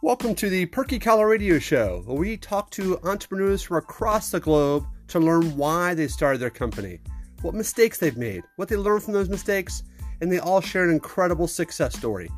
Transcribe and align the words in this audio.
Welcome 0.00 0.36
to 0.36 0.48
the 0.48 0.66
Perky 0.66 1.00
Collar 1.00 1.26
Radio 1.26 1.58
Show, 1.58 2.02
where 2.06 2.16
we 2.16 2.36
talk 2.36 2.70
to 2.70 3.00
entrepreneurs 3.02 3.62
from 3.64 3.78
across 3.78 4.30
the 4.30 4.38
globe 4.38 4.86
to 5.08 5.18
learn 5.18 5.56
why 5.56 5.92
they 5.92 6.06
started 6.06 6.38
their 6.38 6.50
company, 6.50 7.00
what 7.42 7.52
mistakes 7.52 7.98
they've 7.98 8.16
made, 8.16 8.44
what 8.54 8.68
they 8.68 8.76
learned 8.76 9.02
from 9.02 9.12
those 9.12 9.28
mistakes, 9.28 9.82
and 10.20 10.30
they 10.30 10.38
all 10.38 10.60
share 10.60 10.84
an 10.84 10.90
incredible 10.90 11.48
success 11.48 11.96
story. 11.96 12.30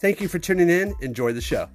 Thank 0.00 0.20
you 0.20 0.28
for 0.28 0.38
tuning 0.38 0.70
in. 0.70 0.94
Enjoy 1.00 1.32
the 1.32 1.40
show. 1.40 1.68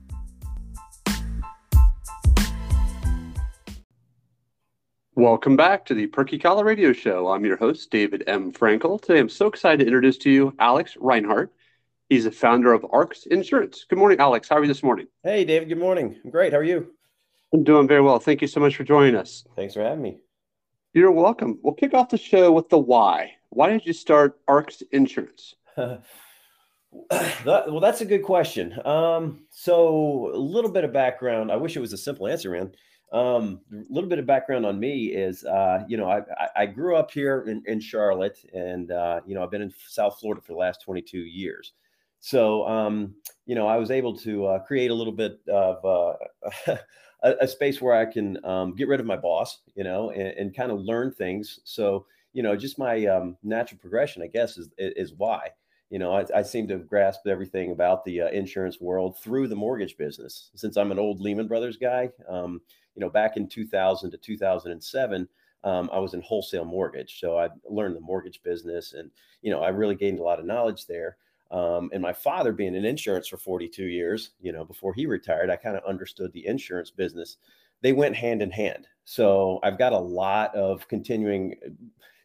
Welcome 5.15 5.57
back 5.57 5.85
to 5.87 5.93
the 5.93 6.07
Perky 6.07 6.39
Collar 6.39 6.63
Radio 6.63 6.93
Show. 6.93 7.27
I'm 7.27 7.43
your 7.43 7.57
host, 7.57 7.91
David 7.91 8.23
M. 8.25 8.53
Frankel. 8.53 9.01
Today, 9.01 9.19
I'm 9.19 9.27
so 9.27 9.47
excited 9.47 9.79
to 9.79 9.85
introduce 9.85 10.17
to 10.19 10.29
you 10.29 10.55
Alex 10.59 10.95
Rinehart. 10.95 11.49
He's 12.09 12.23
the 12.23 12.31
founder 12.31 12.73
of 12.73 12.83
ARX 12.91 13.27
Insurance. 13.27 13.85
Good 13.87 13.99
morning, 13.99 14.19
Alex. 14.19 14.49
How 14.49 14.55
are 14.55 14.63
you 14.63 14.67
this 14.67 14.81
morning? 14.81 15.05
Hey, 15.23 15.45
David. 15.45 15.69
Good 15.69 15.77
morning. 15.77 16.19
I'm 16.25 16.31
great. 16.31 16.51
How 16.51 16.57
are 16.57 16.63
you? 16.63 16.91
I'm 17.53 17.63
doing 17.63 17.87
very 17.87 18.01
well. 18.01 18.17
Thank 18.17 18.41
you 18.41 18.47
so 18.47 18.59
much 18.59 18.75
for 18.75 18.83
joining 18.83 19.15
us. 19.15 19.45
Thanks 19.55 19.75
for 19.75 19.83
having 19.83 20.01
me. 20.01 20.17
You're 20.93 21.11
welcome. 21.11 21.59
We'll 21.61 21.75
kick 21.75 21.93
off 21.93 22.09
the 22.09 22.17
show 22.17 22.51
with 22.51 22.67
the 22.69 22.79
why. 22.79 23.33
Why 23.49 23.69
did 23.69 23.85
you 23.85 23.93
start 23.93 24.39
ARX 24.47 24.81
Insurance? 24.91 25.53
that, 25.77 26.01
well, 27.45 27.79
that's 27.79 28.01
a 28.01 28.05
good 28.05 28.23
question. 28.23 28.73
Um, 28.87 29.45
so, 29.51 30.31
a 30.33 30.37
little 30.37 30.71
bit 30.71 30.85
of 30.85 30.91
background. 30.91 31.51
I 31.51 31.57
wish 31.57 31.77
it 31.77 31.79
was 31.79 31.93
a 31.93 31.97
simple 31.97 32.27
answer, 32.27 32.49
man. 32.49 32.71
Um, 33.13 33.61
a 33.71 33.83
little 33.87 34.09
bit 34.09 34.17
of 34.17 34.25
background 34.25 34.65
on 34.65 34.79
me 34.79 35.09
is, 35.09 35.43
uh, 35.43 35.83
you 35.87 35.97
know, 35.97 36.09
I, 36.09 36.21
I 36.55 36.65
grew 36.65 36.95
up 36.95 37.11
here 37.11 37.45
in, 37.47 37.61
in 37.67 37.79
Charlotte 37.79 38.39
and, 38.51 38.89
uh, 38.89 39.21
you 39.27 39.35
know, 39.35 39.43
I've 39.43 39.51
been 39.51 39.61
in 39.61 39.73
South 39.87 40.17
Florida 40.19 40.41
for 40.41 40.53
the 40.53 40.59
last 40.59 40.81
22 40.81 41.19
years. 41.19 41.73
So, 42.19 42.67
um, 42.67 43.15
you 43.45 43.55
know, 43.55 43.67
I 43.67 43.77
was 43.77 43.91
able 43.91 44.15
to 44.17 44.45
uh, 44.45 44.59
create 44.59 44.91
a 44.91 44.93
little 44.93 45.13
bit 45.13 45.39
of 45.47 45.83
uh, 45.85 46.13
a, 47.23 47.35
a, 47.41 47.47
space 47.47 47.81
where 47.81 47.95
I 47.95 48.05
can 48.05 48.43
um, 48.45 48.75
get 48.75 48.87
rid 48.87 48.99
of 48.99 49.05
my 49.05 49.15
boss, 49.15 49.59
you 49.75 49.83
know, 49.83 50.11
and, 50.11 50.27
and 50.37 50.55
kind 50.55 50.71
of 50.71 50.79
learn 50.79 51.11
things. 51.11 51.59
So, 51.63 52.05
you 52.33 52.43
know, 52.43 52.55
just 52.55 52.77
my 52.77 53.05
um, 53.05 53.37
natural 53.41 53.79
progression, 53.79 54.21
I 54.21 54.27
guess, 54.27 54.57
is 54.57 54.69
is 54.77 55.13
why. 55.13 55.49
You 55.89 55.97
know, 55.97 56.13
I, 56.13 56.25
I 56.35 56.41
seem 56.43 56.67
to 56.67 56.75
have 56.75 56.87
grasped 56.87 57.25
everything 57.25 57.71
about 57.71 58.05
the 58.05 58.21
uh, 58.21 58.27
insurance 58.29 58.79
world 58.79 59.17
through 59.17 59.47
the 59.47 59.55
mortgage 59.55 59.97
business. 59.97 60.51
Since 60.53 60.77
I'm 60.77 60.91
an 60.91 60.99
old 60.99 61.19
Lehman 61.19 61.47
Brothers 61.47 61.77
guy, 61.77 62.09
um, 62.27 62.61
you 62.95 62.99
know, 62.99 63.09
back 63.09 63.37
in 63.37 63.47
2000 63.47 64.11
to 64.11 64.17
2007, 64.17 65.27
um, 65.63 65.89
I 65.91 65.97
was 65.97 66.13
in 66.13 66.21
wholesale 66.21 66.65
mortgage. 66.65 67.19
So 67.19 67.39
I 67.39 67.49
learned 67.67 67.95
the 67.95 68.01
mortgage 68.01 68.41
business 68.43 68.93
and, 68.93 69.09
you 69.41 69.51
know, 69.51 69.61
I 69.61 69.69
really 69.69 69.95
gained 69.95 70.19
a 70.19 70.23
lot 70.23 70.39
of 70.39 70.45
knowledge 70.45 70.85
there. 70.85 71.17
Um, 71.51 71.89
and 71.93 72.01
my 72.01 72.13
father 72.13 72.51
being 72.51 72.75
in 72.75 72.85
insurance 72.85 73.27
for 73.27 73.37
42 73.37 73.85
years, 73.85 74.31
you 74.39 74.51
know, 74.51 74.63
before 74.63 74.93
he 74.93 75.05
retired, 75.05 75.49
I 75.49 75.55
kind 75.55 75.75
of 75.75 75.83
understood 75.83 76.31
the 76.33 76.45
insurance 76.45 76.91
business. 76.91 77.37
They 77.81 77.93
went 77.93 78.15
hand 78.15 78.41
in 78.41 78.51
hand. 78.51 78.87
So 79.05 79.59
I've 79.63 79.79
got 79.79 79.93
a 79.93 79.99
lot 79.99 80.53
of 80.55 80.87
continuing 80.87 81.55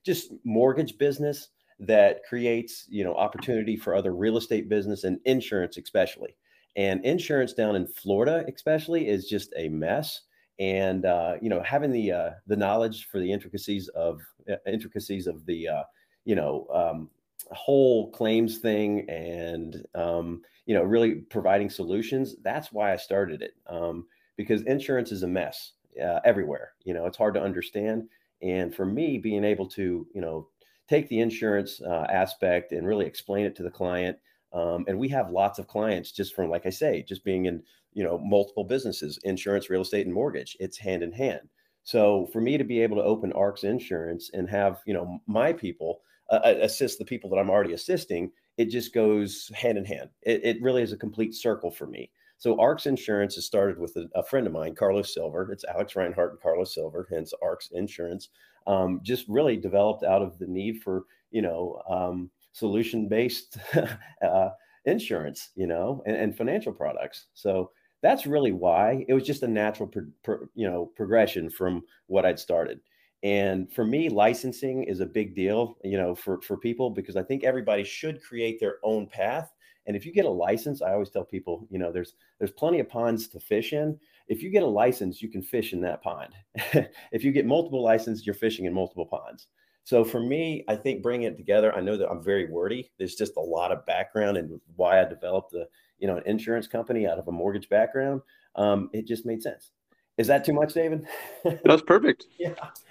just 0.05 0.33
mortgage 0.45 0.99
business 0.99 1.49
that 1.81 2.21
creates, 2.29 2.87
you 2.89 3.05
know, 3.05 3.15
opportunity 3.15 3.77
for 3.77 3.95
other 3.95 4.15
real 4.15 4.37
estate 4.37 4.69
business 4.69 5.05
and 5.05 5.19
insurance, 5.25 5.79
especially. 5.79 6.37
And 6.77 7.05
insurance 7.05 7.55
down 7.55 7.77
in 7.77 7.87
Florida, 7.87 8.45
especially, 8.53 9.09
is 9.09 9.29
just 9.29 9.53
a 9.57 9.69
mess 9.69 10.23
and 10.59 11.05
uh, 11.05 11.35
you 11.41 11.49
know 11.49 11.63
having 11.63 11.91
the 11.91 12.13
uh, 12.13 12.31
the 12.47 12.57
knowledge 12.57 13.09
for 13.11 13.19
the 13.19 13.33
intricacies 13.33 13.89
of 13.89 14.21
uh, 14.51 14.57
intricacies 14.67 15.27
of 15.27 15.45
the 15.47 15.69
uh, 15.69 15.83
you 16.25 16.35
know 16.35 16.67
um, 16.73 17.11
whole 17.53 18.11
claims 18.11 18.59
thing 18.59 19.09
and 19.09 19.85
um, 19.95 20.43
you 20.67 20.75
know 20.75 20.83
really 20.83 21.17
providing 21.17 21.71
solutions 21.71 22.37
that's 22.43 22.73
why 22.73 22.93
i 22.93 22.97
started 22.97 23.43
it 23.43 23.55
um, 23.69 24.07
because 24.37 24.63
insurance 24.63 25.13
is 25.13 25.23
a 25.23 25.29
mess 25.29 25.73
uh, 26.03 26.21
everywhere 26.25 26.73
you 26.85 26.95
know 26.95 27.07
it's 27.07 27.19
hard 27.19 27.35
to 27.35 27.43
understand. 27.43 28.09
And 28.43 28.75
for 28.75 28.85
me 28.85 29.17
being 29.17 29.45
able 29.45 29.69
to 29.71 30.07
you 30.15 30.21
know 30.21 30.49
take 30.89 31.09
the 31.09 31.21
insurance 31.21 31.81
uh, 31.81 32.07
aspect 32.11 32.73
and 32.73 32.87
really 32.87 33.07
explain 33.07 33.47
it 33.47 33.57
to 33.57 33.63
the 33.63 33.71
client 33.71 34.19
um, 34.53 34.85
and 34.87 34.99
we 34.99 35.09
have 35.09 35.31
lots 35.31 35.59
of 35.59 35.67
clients 35.67 36.13
just 36.13 36.35
from 36.35 36.51
like 36.51 36.67
i 36.67 36.71
say 36.71 37.03
just 37.09 37.25
being 37.25 37.47
in 37.47 37.63
you 37.93 38.05
know 38.05 38.19
multiple 38.19 38.65
businesses 38.65 39.19
insurance 39.25 39.71
real 39.71 39.83
estate 39.83 40.07
and 40.07 40.15
mortgage 40.15 40.57
it's 40.61 40.77
hand 40.79 41.03
in 41.03 41.13
hand. 41.13 41.49
So 41.85 42.27
for 42.33 42.41
me 42.41 42.57
to 42.57 42.65
be 42.65 42.81
able 42.81 42.97
to 42.97 43.03
open 43.03 43.33
arx 43.33 43.63
insurance 43.63 44.31
and 44.35 44.49
have 44.51 44.81
you 44.87 44.95
know 44.95 45.21
my 45.27 45.53
people 45.53 46.01
uh, 46.31 46.41
uh, 46.45 46.55
assist 46.63 46.99
the 46.99 47.05
people 47.05 47.29
that 47.31 47.39
i'm 47.39 47.51
already 47.51 47.73
assisting 47.73 48.31
it 48.57 48.67
just 48.67 48.95
goes 48.95 49.51
hand 49.55 49.79
in 49.79 49.85
hand. 49.85 50.11
It, 50.23 50.45
it 50.45 50.63
really 50.63 50.83
is 50.83 50.93
a 50.93 50.97
complete 50.97 51.35
circle 51.35 51.71
for 51.71 51.87
me. 51.87 52.11
So 52.39 52.59
arx 52.61 52.87
insurance 52.87 53.37
has 53.37 53.47
started 53.47 53.79
with 53.79 53.97
a, 53.97 54.09
a, 54.15 54.23
friend 54.23 54.47
of 54.47 54.53
mine 54.53 54.75
carlos 54.75 55.15
silver. 55.15 55.51
It's 55.51 55.65
alex 55.65 55.95
rinehart 55.95 56.31
and 56.31 56.41
carlos 56.41 56.75
silver 56.75 57.07
hence 57.11 57.33
arx 57.43 57.71
insurance. 57.73 58.29
Um, 58.67 59.01
just 59.03 59.27
really 59.29 59.57
developed 59.57 60.05
out 60.05 60.23
of 60.23 60.39
the 60.39 60.47
need 60.47 60.83
for 60.83 61.05
you 61.31 61.43
know 61.43 61.81
um, 61.89 62.31
solution 62.53 63.09
based 63.09 63.59
uh, 64.23 64.51
insurance 64.85 65.51
you 65.55 65.67
know 65.67 66.03
and, 66.07 66.17
and 66.17 66.37
financial 66.37 66.73
products. 66.73 67.27
So 67.35 67.71
that's 68.03 68.27
really 68.27 68.53
why. 68.53 69.05
It 69.09 69.15
was 69.15 69.25
just 69.25 69.43
a 69.43 69.49
natural 69.49 69.89
pro, 69.89 70.03
pro, 70.23 70.39
you 70.55 70.69
know 70.69 70.87
progression 70.97 71.51
from 71.51 71.83
what 72.07 72.27
i'd 72.27 72.39
started 72.39 72.81
and 73.25 73.73
for 73.73 73.85
me 73.85 74.09
licensing 74.09 74.85
is 74.85 75.01
a 75.01 75.07
big 75.07 75.35
deal 75.35 75.79
you 75.83 75.97
know 75.97 76.15
for 76.15 76.41
for 76.43 76.57
people 76.57 76.91
because 76.91 77.17
i 77.17 77.23
think 77.23 77.43
everybody 77.43 77.83
should 77.83 78.23
create 78.23 78.61
their 78.61 78.77
own 78.83 79.07
path. 79.07 79.51
And 79.87 79.95
if 79.95 80.07
you 80.07 80.13
get 80.13 80.25
a 80.25 80.31
license 80.31 80.81
i 80.81 80.93
always 80.93 81.11
tell 81.11 81.25
people 81.25 81.67
you 81.71 81.79
know 81.79 81.91
there's 81.91 82.15
there's 82.39 82.53
plenty 82.53 82.81
of 82.81 82.89
ponds 82.89 83.29
to 83.29 83.41
fish 83.41 83.73
in. 83.73 83.99
If 84.29 84.43
you 84.43 84.51
get 84.51 84.63
a 84.63 84.67
license 84.67 85.21
you 85.21 85.29
can 85.29 85.43
fish 85.43 85.73
in 85.73 85.81
that 85.83 86.03
pond. 86.03 86.33
If 87.13 87.25
you 87.25 87.33
get 87.33 87.47
multiple 87.47 87.83
licenses 87.83 88.25
you're 88.27 88.35
fishing 88.35 88.67
in 88.67 88.73
multiple 88.73 89.07
ponds. 89.07 89.49
So 89.85 90.05
for 90.05 90.21
me 90.21 90.65
i 90.69 90.77
think 90.77 91.03
bringing 91.03 91.27
it 91.27 91.37
together 91.37 91.75
i 91.75 91.81
know 91.81 91.97
that 91.97 92.11
i'm 92.11 92.23
very 92.23 92.51
wordy. 92.51 92.91
There's 92.99 93.17
just 93.17 93.37
a 93.37 93.41
lot 93.41 93.73
of 93.73 93.85
background 93.87 94.37
and 94.37 94.61
why 94.77 95.01
i 95.01 95.05
developed 95.05 95.53
the 95.53 95.67
you 95.99 96.07
know, 96.07 96.17
an 96.17 96.23
insurance 96.27 96.67
company 96.67 97.07
out 97.07 97.19
of 97.19 97.29
a 97.29 97.33
mortgage 97.33 97.69
background, 97.69 98.21
um, 98.57 98.91
it 98.93 99.07
just 99.07 99.27
made 99.27 99.43
sense. 99.43 99.71
Is 100.17 100.27
that 100.29 100.45
too 100.45 100.53
much, 100.53 100.75
David? 100.75 101.07
that's 101.65 101.83
perfect. 101.83 102.27
yeah, 102.39 102.51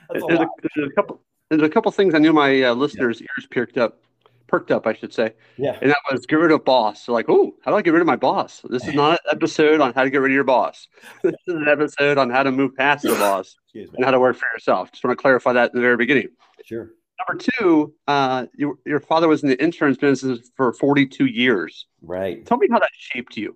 that's 0.09 0.25
there's, 0.27 0.39
a, 0.39 0.47
there's, 0.75 0.89
a, 0.89 0.93
couple. 0.93 1.21
There's 1.49 1.61
a 1.61 1.69
couple 1.69 1.91
things 1.91 2.13
I 2.13 2.19
knew 2.19 2.33
my 2.33 2.63
uh, 2.63 2.73
listeners' 2.73 3.21
yeah. 3.21 3.27
ears 3.37 3.47
perked 3.49 3.77
up, 3.77 3.99
perked 4.47 4.71
up, 4.71 4.85
I 4.85 4.93
should 4.93 5.13
say. 5.13 5.33
Yeah. 5.57 5.77
And 5.81 5.89
that 5.89 5.97
was 6.11 6.25
get 6.25 6.35
rid 6.35 6.51
of 6.51 6.65
boss. 6.65 7.05
So 7.05 7.13
like, 7.13 7.27
oh, 7.29 7.55
how 7.63 7.71
do 7.71 7.77
I 7.77 7.81
get 7.81 7.93
rid 7.93 8.01
of 8.01 8.07
my 8.07 8.17
boss? 8.17 8.61
This 8.69 8.87
is 8.87 8.93
not 8.95 9.13
an 9.25 9.35
episode 9.37 9.79
on 9.79 9.93
how 9.93 10.03
to 10.03 10.09
get 10.09 10.17
rid 10.17 10.31
of 10.31 10.35
your 10.35 10.43
boss. 10.43 10.87
this 11.23 11.35
is 11.47 11.55
an 11.55 11.67
episode 11.67 12.17
on 12.17 12.29
how 12.29 12.43
to 12.43 12.51
move 12.51 12.75
past 12.75 13.03
the 13.03 13.15
boss 13.15 13.55
and 13.73 14.03
how 14.03 14.11
to 14.11 14.19
work 14.19 14.35
for 14.35 14.47
yourself. 14.53 14.91
Just 14.91 15.03
want 15.03 15.17
to 15.17 15.21
clarify 15.21 15.53
that 15.53 15.71
in 15.71 15.77
the 15.77 15.81
very 15.81 15.97
beginning. 15.97 16.27
Sure. 16.65 16.91
Number 17.27 17.43
two, 17.57 17.93
uh, 18.07 18.47
your, 18.55 18.75
your 18.85 18.99
father 18.99 19.27
was 19.27 19.43
in 19.43 19.49
the 19.49 19.63
insurance 19.63 19.97
business 19.97 20.51
for 20.57 20.73
42 20.73 21.25
years. 21.25 21.87
Right. 22.01 22.45
Tell 22.45 22.57
me 22.57 22.67
how 22.69 22.79
that 22.79 22.89
shaped 22.97 23.37
you. 23.37 23.55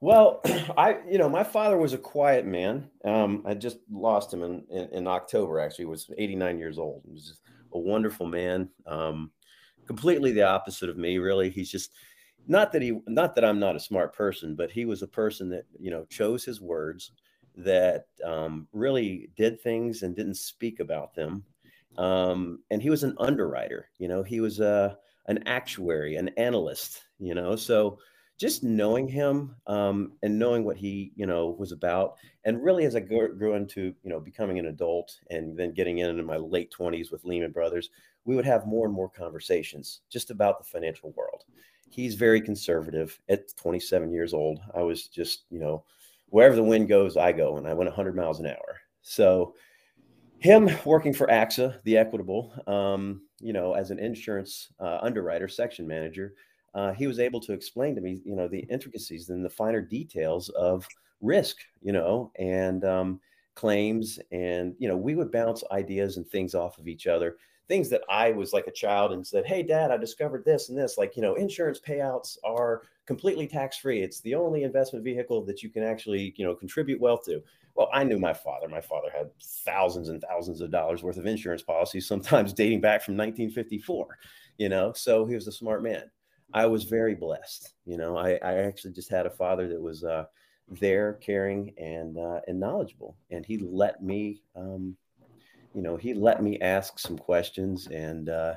Well, 0.00 0.40
I, 0.76 0.98
you 1.10 1.18
know, 1.18 1.28
my 1.28 1.44
father 1.44 1.76
was 1.76 1.92
a 1.92 1.98
quiet 1.98 2.46
man. 2.46 2.88
Um, 3.04 3.42
I 3.46 3.54
just 3.54 3.78
lost 3.90 4.32
him 4.32 4.42
in, 4.42 4.64
in, 4.70 4.88
in, 4.92 5.06
October, 5.06 5.60
actually, 5.60 5.84
he 5.84 5.90
was 5.90 6.10
89 6.16 6.58
years 6.58 6.78
old. 6.78 7.02
He 7.04 7.12
was 7.12 7.28
just 7.28 7.40
a 7.72 7.78
wonderful 7.78 8.26
man. 8.26 8.68
Um, 8.86 9.30
completely 9.86 10.32
the 10.32 10.42
opposite 10.42 10.88
of 10.88 10.96
me, 10.96 11.18
really. 11.18 11.50
He's 11.50 11.70
just, 11.70 11.92
not 12.46 12.72
that 12.72 12.82
he, 12.82 13.00
not 13.06 13.34
that 13.34 13.44
I'm 13.44 13.58
not 13.58 13.76
a 13.76 13.80
smart 13.80 14.14
person, 14.14 14.54
but 14.54 14.70
he 14.70 14.84
was 14.84 15.02
a 15.02 15.08
person 15.08 15.48
that, 15.50 15.64
you 15.78 15.90
know, 15.90 16.04
chose 16.06 16.44
his 16.44 16.60
words, 16.60 17.12
that 17.56 18.06
um, 18.24 18.68
really 18.72 19.30
did 19.36 19.60
things 19.60 20.02
and 20.02 20.14
didn't 20.14 20.36
speak 20.36 20.78
about 20.80 21.14
them. 21.14 21.44
Um, 21.96 22.60
and 22.70 22.80
he 22.80 22.90
was 22.90 23.02
an 23.02 23.16
underwriter, 23.18 23.90
you 23.98 24.06
know, 24.06 24.22
he 24.22 24.40
was 24.40 24.60
a, 24.60 24.96
an 25.26 25.40
actuary, 25.46 26.14
an 26.14 26.28
analyst, 26.36 27.02
you 27.18 27.34
know, 27.34 27.56
so 27.56 27.98
just 28.38 28.62
knowing 28.62 29.08
him 29.08 29.56
um, 29.66 30.12
and 30.22 30.38
knowing 30.38 30.64
what 30.64 30.76
he, 30.76 31.12
you 31.16 31.26
know, 31.26 31.56
was 31.58 31.72
about. 31.72 32.14
And 32.44 32.62
really, 32.62 32.84
as 32.84 32.94
I 32.94 33.00
grew, 33.00 33.36
grew 33.36 33.54
into, 33.54 33.92
you 34.02 34.10
know, 34.10 34.20
becoming 34.20 34.58
an 34.60 34.66
adult 34.66 35.18
and 35.28 35.58
then 35.58 35.74
getting 35.74 35.98
into 35.98 36.22
my 36.22 36.36
late 36.36 36.72
20s 36.72 37.10
with 37.10 37.24
Lehman 37.24 37.50
Brothers, 37.50 37.90
we 38.24 38.36
would 38.36 38.44
have 38.44 38.66
more 38.66 38.86
and 38.86 38.94
more 38.94 39.08
conversations 39.08 40.02
just 40.08 40.30
about 40.30 40.58
the 40.58 40.64
financial 40.64 41.12
world. 41.16 41.44
He's 41.90 42.14
very 42.14 42.40
conservative 42.40 43.18
at 43.28 43.54
27 43.56 44.12
years 44.12 44.32
old. 44.32 44.60
I 44.74 44.82
was 44.82 45.08
just, 45.08 45.44
you 45.50 45.58
know, 45.58 45.84
wherever 46.28 46.54
the 46.54 46.62
wind 46.62 46.88
goes, 46.88 47.16
I 47.16 47.32
go, 47.32 47.56
and 47.56 47.66
I 47.66 47.74
went 47.74 47.88
100 47.88 48.14
miles 48.14 48.38
an 48.38 48.46
hour. 48.46 48.76
So, 49.02 49.54
him 50.40 50.70
working 50.84 51.12
for 51.12 51.26
AXA, 51.26 51.82
the 51.82 51.96
Equitable, 51.96 52.52
um, 52.68 53.22
you 53.40 53.52
know, 53.52 53.72
as 53.72 53.90
an 53.90 53.98
insurance 53.98 54.68
uh, 54.78 54.98
underwriter, 55.02 55.48
section 55.48 55.84
manager, 55.88 56.34
uh, 56.74 56.92
he 56.92 57.06
was 57.06 57.18
able 57.18 57.40
to 57.40 57.52
explain 57.52 57.94
to 57.94 58.00
me, 58.00 58.20
you 58.24 58.36
know, 58.36 58.48
the 58.48 58.66
intricacies 58.70 59.28
and 59.30 59.44
the 59.44 59.50
finer 59.50 59.80
details 59.80 60.48
of 60.50 60.86
risk, 61.20 61.56
you 61.82 61.92
know, 61.92 62.30
and 62.38 62.84
um, 62.84 63.20
claims, 63.54 64.18
and 64.30 64.74
you 64.78 64.88
know, 64.88 64.96
we 64.96 65.14
would 65.14 65.32
bounce 65.32 65.64
ideas 65.72 66.16
and 66.16 66.28
things 66.28 66.54
off 66.54 66.78
of 66.78 66.88
each 66.88 67.06
other 67.06 67.36
things 67.68 67.90
that 67.90 68.02
I 68.08 68.32
was 68.32 68.52
like 68.52 68.66
a 68.66 68.72
child 68.72 69.12
and 69.12 69.24
said, 69.24 69.46
Hey, 69.46 69.62
dad, 69.62 69.90
I 69.90 69.98
discovered 69.98 70.44
this 70.44 70.70
and 70.70 70.78
this. 70.78 70.96
Like, 70.98 71.16
you 71.16 71.22
know, 71.22 71.34
insurance 71.34 71.78
payouts 71.78 72.38
are 72.42 72.82
completely 73.06 73.46
tax 73.46 73.76
free. 73.76 74.02
It's 74.02 74.20
the 74.20 74.34
only 74.34 74.64
investment 74.64 75.04
vehicle 75.04 75.44
that 75.44 75.62
you 75.62 75.68
can 75.68 75.82
actually, 75.82 76.34
you 76.36 76.44
know, 76.44 76.54
contribute 76.54 77.00
wealth 77.00 77.24
to. 77.26 77.42
Well, 77.74 77.90
I 77.92 78.04
knew 78.04 78.18
my 78.18 78.32
father. 78.32 78.68
My 78.68 78.80
father 78.80 79.08
had 79.14 79.30
thousands 79.40 80.08
and 80.08 80.20
thousands 80.22 80.60
of 80.60 80.70
dollars 80.70 81.02
worth 81.02 81.18
of 81.18 81.26
insurance 81.26 81.62
policies, 81.62 82.08
sometimes 82.08 82.52
dating 82.52 82.80
back 82.80 83.02
from 83.02 83.16
1954, 83.16 84.18
you 84.56 84.68
know, 84.68 84.92
so 84.94 85.26
he 85.26 85.34
was 85.34 85.46
a 85.46 85.52
smart 85.52 85.82
man. 85.82 86.10
I 86.52 86.66
was 86.66 86.84
very 86.84 87.14
blessed. 87.14 87.74
You 87.84 87.98
know, 87.98 88.16
I, 88.16 88.38
I 88.42 88.54
actually 88.58 88.92
just 88.92 89.10
had 89.10 89.26
a 89.26 89.30
father 89.30 89.68
that 89.68 89.80
was 89.80 90.04
uh, 90.04 90.24
there, 90.68 91.14
caring, 91.14 91.74
and 91.78 92.18
uh, 92.18 92.40
and 92.46 92.58
knowledgeable, 92.58 93.16
and 93.30 93.44
he 93.44 93.58
let 93.58 94.02
me, 94.02 94.42
um, 94.56 94.96
you 95.74 95.82
know, 95.82 95.96
he 95.96 96.14
let 96.14 96.42
me 96.42 96.58
ask 96.60 96.98
some 96.98 97.18
questions 97.18 97.86
and, 97.88 98.28
uh, 98.28 98.54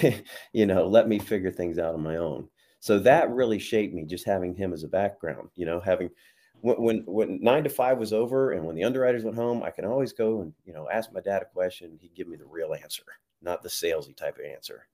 you 0.52 0.66
know, 0.66 0.86
let 0.86 1.08
me 1.08 1.18
figure 1.18 1.50
things 1.50 1.78
out 1.78 1.94
on 1.94 2.02
my 2.02 2.16
own. 2.16 2.48
So 2.80 2.98
that 3.00 3.30
really 3.30 3.58
shaped 3.58 3.94
me, 3.94 4.04
just 4.04 4.26
having 4.26 4.54
him 4.54 4.72
as 4.72 4.84
a 4.84 4.88
background. 4.88 5.48
You 5.54 5.66
know, 5.66 5.80
having 5.80 6.10
when, 6.60 7.02
when, 7.06 7.38
nine 7.42 7.64
to 7.64 7.70
five 7.70 7.98
was 7.98 8.12
over 8.12 8.52
and 8.52 8.64
when 8.64 8.74
the 8.74 8.84
underwriters 8.84 9.24
went 9.24 9.36
home, 9.36 9.62
I 9.62 9.70
can 9.70 9.84
always 9.84 10.12
go 10.12 10.40
and 10.40 10.52
you 10.64 10.72
know 10.72 10.88
ask 10.90 11.12
my 11.12 11.20
dad 11.20 11.42
a 11.42 11.46
question. 11.46 11.98
He'd 12.00 12.14
give 12.14 12.28
me 12.28 12.36
the 12.36 12.46
real 12.46 12.74
answer, 12.74 13.02
not 13.42 13.62
the 13.62 13.68
salesy 13.68 14.16
type 14.16 14.38
of 14.38 14.44
answer. 14.44 14.86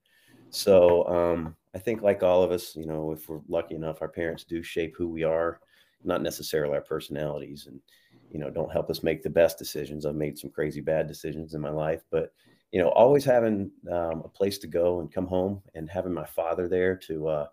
So 0.53 1.07
um, 1.09 1.57
I 1.75 1.79
think, 1.79 2.03
like 2.03 2.23
all 2.23 2.43
of 2.43 2.51
us, 2.53 2.77
you 2.77 2.87
know, 2.87 3.13
if 3.13 3.29
we're 3.29 3.41
lucky 3.49 3.75
enough, 3.75 4.03
our 4.03 4.09
parents 4.09 4.45
do 4.45 4.63
shape 4.63 4.95
who 4.97 5.09
we 5.09 5.25
are, 5.25 5.61
not 6.05 6.23
necessarily 6.23 6.75
our 6.75 6.83
personalities, 6.83 7.67
and 7.67 7.81
you 8.31 8.39
know, 8.39 8.51
don't 8.51 8.73
help 8.73 8.91
us 8.91 9.03
make 9.03 9.23
the 9.23 9.31
best 9.31 9.59
decisions. 9.59 10.05
I've 10.07 10.15
made 10.15 10.39
some 10.39 10.51
crazy 10.51 10.81
bad 10.81 11.07
decisions 11.09 11.55
in 11.55 11.61
my 11.61 11.71
life, 11.71 12.03
but 12.11 12.33
you 12.71 12.83
know, 12.83 12.89
always 12.91 13.25
having 13.25 13.71
um, 13.91 14.23
a 14.25 14.29
place 14.29 14.59
to 14.59 14.67
go 14.67 15.01
and 15.01 15.13
come 15.13 15.27
home, 15.27 15.63
and 15.75 15.89
having 15.91 16.13
my 16.13 16.27
father 16.27 16.69
there 16.69 16.97
to 16.97 17.29
uh, 17.29 17.47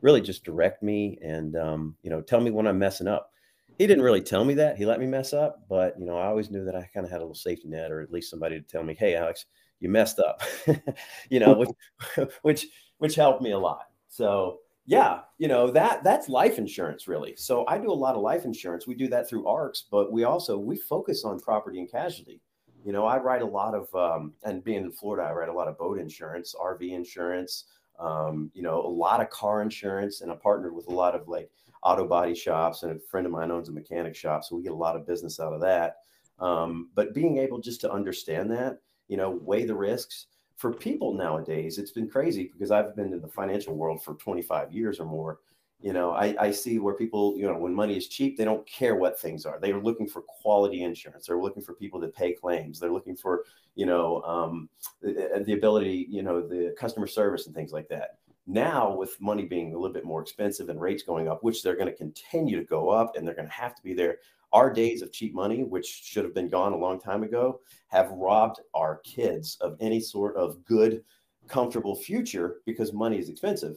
really 0.00 0.22
just 0.22 0.44
direct 0.44 0.82
me 0.82 1.18
and 1.22 1.56
um, 1.56 1.94
you 2.02 2.10
know, 2.10 2.22
tell 2.22 2.40
me 2.40 2.50
when 2.50 2.66
I'm 2.66 2.78
messing 2.78 3.06
up. 3.08 3.32
He 3.78 3.86
didn't 3.86 4.04
really 4.04 4.22
tell 4.22 4.46
me 4.46 4.54
that 4.54 4.78
he 4.78 4.86
let 4.86 5.00
me 5.00 5.06
mess 5.06 5.34
up, 5.34 5.66
but 5.68 5.98
you 6.00 6.06
know, 6.06 6.16
I 6.16 6.26
always 6.28 6.50
knew 6.50 6.64
that 6.64 6.74
I 6.74 6.88
kind 6.94 7.04
of 7.04 7.12
had 7.12 7.18
a 7.18 7.24
little 7.24 7.34
safety 7.34 7.68
net, 7.68 7.92
or 7.92 8.00
at 8.00 8.10
least 8.10 8.30
somebody 8.30 8.58
to 8.58 8.66
tell 8.66 8.82
me, 8.82 8.94
"Hey, 8.94 9.14
Alex." 9.14 9.44
You 9.80 9.88
messed 9.88 10.18
up, 10.18 10.42
you 11.30 11.40
know, 11.40 11.54
which, 11.54 12.28
which, 12.42 12.66
which 12.98 13.14
helped 13.14 13.42
me 13.42 13.52
a 13.52 13.58
lot. 13.58 13.86
So 14.08 14.60
yeah, 14.86 15.20
you 15.38 15.48
know, 15.48 15.70
that 15.72 16.04
that's 16.04 16.28
life 16.28 16.58
insurance 16.58 17.08
really. 17.08 17.34
So 17.36 17.66
I 17.66 17.78
do 17.78 17.90
a 17.90 17.92
lot 17.92 18.14
of 18.14 18.22
life 18.22 18.44
insurance. 18.44 18.86
We 18.86 18.94
do 18.94 19.08
that 19.08 19.28
through 19.28 19.46
ARX, 19.46 19.84
but 19.90 20.12
we 20.12 20.24
also, 20.24 20.56
we 20.58 20.76
focus 20.76 21.24
on 21.24 21.40
property 21.40 21.80
and 21.80 21.90
casualty. 21.90 22.40
You 22.84 22.92
know, 22.92 23.04
I 23.04 23.18
write 23.18 23.42
a 23.42 23.46
lot 23.46 23.74
of, 23.74 23.92
um, 23.94 24.34
and 24.44 24.62
being 24.62 24.84
in 24.84 24.92
Florida, 24.92 25.28
I 25.28 25.32
write 25.32 25.48
a 25.48 25.52
lot 25.52 25.66
of 25.66 25.76
boat 25.76 25.98
insurance, 25.98 26.54
RV 26.54 26.88
insurance, 26.88 27.64
um, 27.98 28.50
you 28.54 28.62
know, 28.62 28.80
a 28.80 28.86
lot 28.86 29.20
of 29.20 29.30
car 29.30 29.60
insurance, 29.62 30.20
and 30.20 30.30
I 30.30 30.36
partnered 30.36 30.74
with 30.74 30.86
a 30.86 30.92
lot 30.92 31.14
of 31.14 31.26
like 31.26 31.50
auto 31.82 32.06
body 32.06 32.34
shops. 32.34 32.82
And 32.82 32.92
a 32.92 33.00
friend 33.00 33.26
of 33.26 33.32
mine 33.32 33.50
owns 33.50 33.68
a 33.68 33.72
mechanic 33.72 34.14
shop, 34.14 34.44
so 34.44 34.56
we 34.56 34.62
get 34.62 34.72
a 34.72 34.76
lot 34.76 34.96
of 34.96 35.06
business 35.06 35.40
out 35.40 35.52
of 35.52 35.60
that. 35.62 35.96
Um, 36.38 36.90
but 36.94 37.14
being 37.14 37.38
able 37.38 37.58
just 37.58 37.80
to 37.82 37.90
understand 37.90 38.50
that 38.52 38.78
you 39.08 39.16
know, 39.16 39.30
weigh 39.42 39.64
the 39.64 39.74
risks. 39.74 40.26
For 40.56 40.72
people 40.72 41.12
nowadays, 41.12 41.78
it's 41.78 41.90
been 41.90 42.08
crazy 42.08 42.50
because 42.52 42.70
I've 42.70 42.96
been 42.96 43.12
in 43.12 43.20
the 43.20 43.28
financial 43.28 43.74
world 43.76 44.02
for 44.02 44.14
25 44.14 44.72
years 44.72 44.98
or 44.98 45.04
more. 45.04 45.40
You 45.80 45.92
know, 45.92 46.12
I, 46.12 46.34
I 46.40 46.50
see 46.50 46.78
where 46.78 46.94
people, 46.94 47.34
you 47.36 47.46
know, 47.46 47.58
when 47.58 47.74
money 47.74 47.98
is 47.98 48.08
cheap, 48.08 48.38
they 48.38 48.46
don't 48.46 48.66
care 48.66 48.96
what 48.96 49.20
things 49.20 49.44
are. 49.44 49.58
They 49.60 49.72
are 49.72 49.82
looking 49.82 50.08
for 50.08 50.22
quality 50.22 50.82
insurance. 50.82 51.26
They're 51.26 51.40
looking 51.40 51.62
for 51.62 51.74
people 51.74 52.00
that 52.00 52.14
pay 52.14 52.32
claims. 52.32 52.80
They're 52.80 52.92
looking 52.92 53.16
for, 53.16 53.44
you 53.74 53.84
know, 53.84 54.22
um, 54.22 54.70
the, 55.02 55.42
the 55.44 55.52
ability, 55.52 56.06
you 56.08 56.22
know, 56.22 56.40
the 56.40 56.74
customer 56.78 57.06
service 57.06 57.46
and 57.46 57.54
things 57.54 57.72
like 57.72 57.88
that. 57.88 58.16
Now, 58.46 58.94
with 58.94 59.20
money 59.20 59.44
being 59.44 59.74
a 59.74 59.78
little 59.78 59.92
bit 59.92 60.04
more 60.04 60.22
expensive 60.22 60.68
and 60.68 60.80
rates 60.80 61.02
going 61.02 61.28
up, 61.28 61.42
which 61.42 61.62
they're 61.62 61.76
going 61.76 61.88
to 61.88 61.96
continue 61.96 62.56
to 62.56 62.64
go 62.64 62.88
up 62.88 63.16
and 63.16 63.26
they're 63.26 63.34
going 63.34 63.48
to 63.48 63.54
have 63.54 63.74
to 63.74 63.82
be 63.82 63.92
there, 63.92 64.18
our 64.56 64.72
days 64.72 65.02
of 65.02 65.12
cheap 65.12 65.34
money, 65.34 65.64
which 65.64 65.84
should 65.86 66.24
have 66.24 66.32
been 66.32 66.48
gone 66.48 66.72
a 66.72 66.78
long 66.78 66.98
time 66.98 67.22
ago, 67.22 67.60
have 67.88 68.10
robbed 68.12 68.58
our 68.72 69.02
kids 69.04 69.58
of 69.60 69.76
any 69.80 70.00
sort 70.00 70.34
of 70.34 70.64
good, 70.64 71.04
comfortable 71.46 71.94
future 71.94 72.62
because 72.64 72.94
money 72.94 73.18
is 73.18 73.28
expensive. 73.28 73.76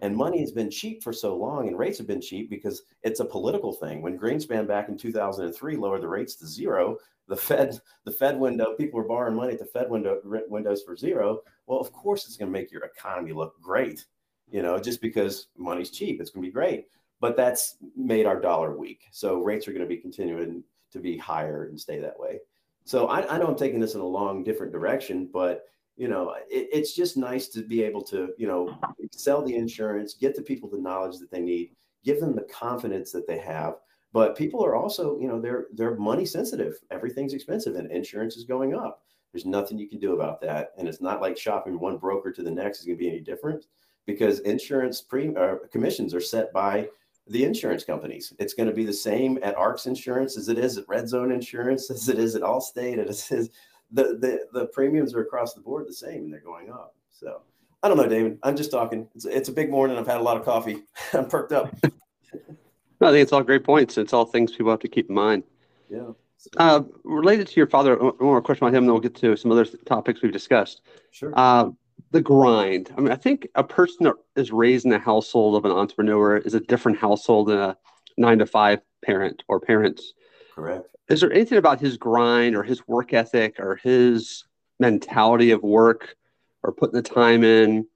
And 0.00 0.16
money 0.16 0.40
has 0.40 0.50
been 0.50 0.68
cheap 0.68 1.04
for 1.04 1.12
so 1.12 1.36
long, 1.36 1.68
and 1.68 1.78
rates 1.78 1.96
have 1.98 2.08
been 2.08 2.20
cheap 2.20 2.50
because 2.50 2.82
it's 3.04 3.20
a 3.20 3.24
political 3.24 3.72
thing. 3.72 4.02
When 4.02 4.18
Greenspan 4.18 4.66
back 4.66 4.88
in 4.88 4.98
2003 4.98 5.76
lowered 5.76 6.02
the 6.02 6.08
rates 6.08 6.34
to 6.36 6.46
zero, 6.48 6.96
the 7.28 7.36
Fed, 7.36 7.78
the 8.04 8.10
Fed 8.10 8.36
window, 8.36 8.74
people 8.74 8.98
were 8.98 9.06
borrowing 9.06 9.36
money 9.36 9.52
at 9.52 9.60
the 9.60 9.64
Fed 9.64 9.88
window 9.88 10.20
windows 10.48 10.82
for 10.82 10.96
zero. 10.96 11.42
Well, 11.68 11.78
of 11.78 11.92
course, 11.92 12.26
it's 12.26 12.36
going 12.36 12.52
to 12.52 12.58
make 12.58 12.72
your 12.72 12.82
economy 12.82 13.32
look 13.32 13.54
great. 13.62 14.04
You 14.50 14.62
know, 14.62 14.76
just 14.80 15.00
because 15.00 15.46
money's 15.56 15.90
cheap, 15.92 16.20
it's 16.20 16.30
going 16.30 16.42
to 16.42 16.48
be 16.48 16.52
great 16.52 16.86
but 17.20 17.36
that's 17.36 17.76
made 17.96 18.26
our 18.26 18.40
dollar 18.40 18.76
weak. 18.76 19.04
So 19.10 19.40
rates 19.40 19.66
are 19.66 19.72
going 19.72 19.82
to 19.82 19.88
be 19.88 19.96
continuing 19.96 20.62
to 20.92 20.98
be 20.98 21.16
higher 21.16 21.66
and 21.66 21.78
stay 21.78 21.98
that 22.00 22.18
way. 22.18 22.40
So 22.84 23.08
I, 23.08 23.34
I 23.34 23.38
know 23.38 23.48
I'm 23.48 23.56
taking 23.56 23.80
this 23.80 23.94
in 23.94 24.00
a 24.00 24.06
long, 24.06 24.44
different 24.44 24.72
direction, 24.72 25.28
but 25.32 25.64
you 25.96 26.08
know, 26.08 26.34
it, 26.48 26.68
it's 26.72 26.94
just 26.94 27.16
nice 27.16 27.48
to 27.48 27.62
be 27.62 27.82
able 27.82 28.02
to, 28.02 28.30
you 28.36 28.46
know, 28.46 28.78
sell 29.12 29.42
the 29.42 29.56
insurance, 29.56 30.14
get 30.14 30.36
the 30.36 30.42
people 30.42 30.68
the 30.68 30.78
knowledge 30.78 31.18
that 31.18 31.30
they 31.30 31.40
need, 31.40 31.70
give 32.04 32.20
them 32.20 32.36
the 32.36 32.42
confidence 32.42 33.12
that 33.12 33.26
they 33.26 33.38
have. 33.38 33.76
But 34.12 34.36
people 34.36 34.64
are 34.64 34.76
also, 34.76 35.18
you 35.18 35.26
know, 35.26 35.40
they're 35.40 35.66
they're 35.74 35.96
money 35.96 36.24
sensitive. 36.24 36.74
Everything's 36.90 37.34
expensive, 37.34 37.76
and 37.76 37.90
insurance 37.90 38.36
is 38.36 38.44
going 38.44 38.74
up. 38.74 39.02
There's 39.32 39.44
nothing 39.44 39.78
you 39.78 39.88
can 39.88 39.98
do 39.98 40.14
about 40.14 40.40
that, 40.42 40.72
and 40.78 40.86
it's 40.88 41.00
not 41.00 41.20
like 41.20 41.36
shopping 41.36 41.78
one 41.78 41.98
broker 41.98 42.30
to 42.32 42.42
the 42.42 42.50
next 42.50 42.80
is 42.80 42.86
going 42.86 42.96
to 42.96 43.02
be 43.02 43.08
any 43.08 43.20
different 43.20 43.66
because 44.06 44.40
insurance 44.40 45.00
pre 45.00 45.34
uh, 45.34 45.56
commissions 45.70 46.14
are 46.14 46.20
set 46.20 46.52
by 46.52 46.88
the 47.28 47.44
insurance 47.44 47.84
companies. 47.84 48.32
It's 48.38 48.54
going 48.54 48.68
to 48.68 48.74
be 48.74 48.84
the 48.84 48.92
same 48.92 49.38
at 49.42 49.56
ARX 49.56 49.86
Insurance 49.86 50.36
as 50.36 50.48
it 50.48 50.58
is 50.58 50.78
at 50.78 50.88
Red 50.88 51.08
Zone 51.08 51.32
Insurance, 51.32 51.90
as 51.90 52.08
it 52.08 52.18
is 52.18 52.36
at 52.36 52.42
Allstate. 52.42 52.98
It 52.98 53.08
is 53.08 53.50
the, 53.92 54.02
the 54.18 54.46
the 54.52 54.66
premiums 54.66 55.14
are 55.14 55.22
across 55.22 55.54
the 55.54 55.60
board 55.60 55.86
the 55.86 55.92
same, 55.92 56.24
and 56.24 56.32
they're 56.32 56.40
going 56.40 56.70
up. 56.70 56.94
So 57.10 57.42
I 57.82 57.88
don't 57.88 57.96
know, 57.96 58.08
David. 58.08 58.38
I'm 58.42 58.56
just 58.56 58.70
talking. 58.70 59.08
It's, 59.14 59.24
it's 59.24 59.48
a 59.48 59.52
big 59.52 59.70
morning. 59.70 59.96
I've 59.96 60.06
had 60.06 60.18
a 60.18 60.22
lot 60.22 60.36
of 60.36 60.44
coffee. 60.44 60.82
I'm 61.12 61.28
perked 61.28 61.52
up. 61.52 61.74
no, 61.84 63.08
I 63.08 63.10
think 63.10 63.22
it's 63.22 63.32
all 63.32 63.42
great 63.42 63.64
points. 63.64 63.98
It's 63.98 64.12
all 64.12 64.24
things 64.24 64.52
people 64.52 64.70
have 64.70 64.80
to 64.80 64.88
keep 64.88 65.08
in 65.08 65.14
mind. 65.14 65.44
Yeah. 65.90 66.10
Uh, 66.58 66.82
related 67.02 67.48
to 67.48 67.54
your 67.56 67.66
father, 67.66 67.96
one 67.96 68.14
more 68.20 68.42
question 68.42 68.64
about 68.64 68.76
him, 68.76 68.84
then 68.84 68.92
we'll 68.92 69.00
get 69.00 69.16
to 69.16 69.36
some 69.36 69.50
other 69.50 69.64
topics 69.64 70.22
we've 70.22 70.32
discussed. 70.32 70.82
Sure. 71.10 71.32
Uh, 71.34 71.70
the 72.10 72.20
grind. 72.20 72.90
I 72.96 73.00
mean, 73.00 73.12
I 73.12 73.16
think 73.16 73.48
a 73.54 73.64
person 73.64 74.04
that 74.04 74.14
is 74.36 74.52
raised 74.52 74.86
in 74.86 74.92
a 74.92 74.98
household 74.98 75.56
of 75.56 75.64
an 75.64 75.76
entrepreneur 75.76 76.36
is 76.36 76.54
a 76.54 76.60
different 76.60 76.98
household 76.98 77.48
than 77.48 77.58
a 77.58 77.76
nine 78.16 78.38
to 78.38 78.46
five 78.46 78.80
parent 79.04 79.42
or 79.48 79.60
parents. 79.60 80.12
Correct. 80.54 80.88
Is 81.08 81.20
there 81.20 81.32
anything 81.32 81.58
about 81.58 81.80
his 81.80 81.96
grind 81.96 82.56
or 82.56 82.62
his 82.62 82.86
work 82.88 83.12
ethic 83.12 83.60
or 83.60 83.76
his 83.76 84.44
mentality 84.80 85.50
of 85.50 85.62
work 85.62 86.16
or 86.62 86.72
putting 86.72 86.96
the 86.96 87.02
time 87.02 87.44
in 87.44 87.86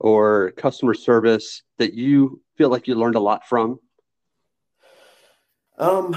or 0.00 0.52
customer 0.52 0.94
service 0.94 1.62
that 1.78 1.94
you 1.94 2.40
feel 2.56 2.68
like 2.68 2.86
you 2.86 2.94
learned 2.94 3.14
a 3.14 3.20
lot 3.20 3.46
from? 3.46 3.78
Um, 5.78 6.16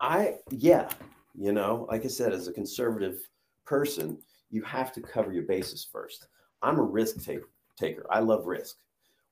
I, 0.00 0.36
yeah, 0.50 0.90
you 1.34 1.52
know, 1.52 1.86
like 1.90 2.04
I 2.04 2.08
said, 2.08 2.32
as 2.32 2.48
a 2.48 2.52
conservative 2.52 3.28
person, 3.64 4.18
you 4.50 4.62
have 4.62 4.92
to 4.92 5.00
cover 5.00 5.32
your 5.32 5.44
bases 5.44 5.86
first. 5.90 6.26
I'm 6.64 6.78
a 6.78 6.82
risk 6.82 7.22
taker. 7.24 7.50
Taker. 7.76 8.06
I 8.10 8.20
love 8.20 8.46
risk. 8.46 8.76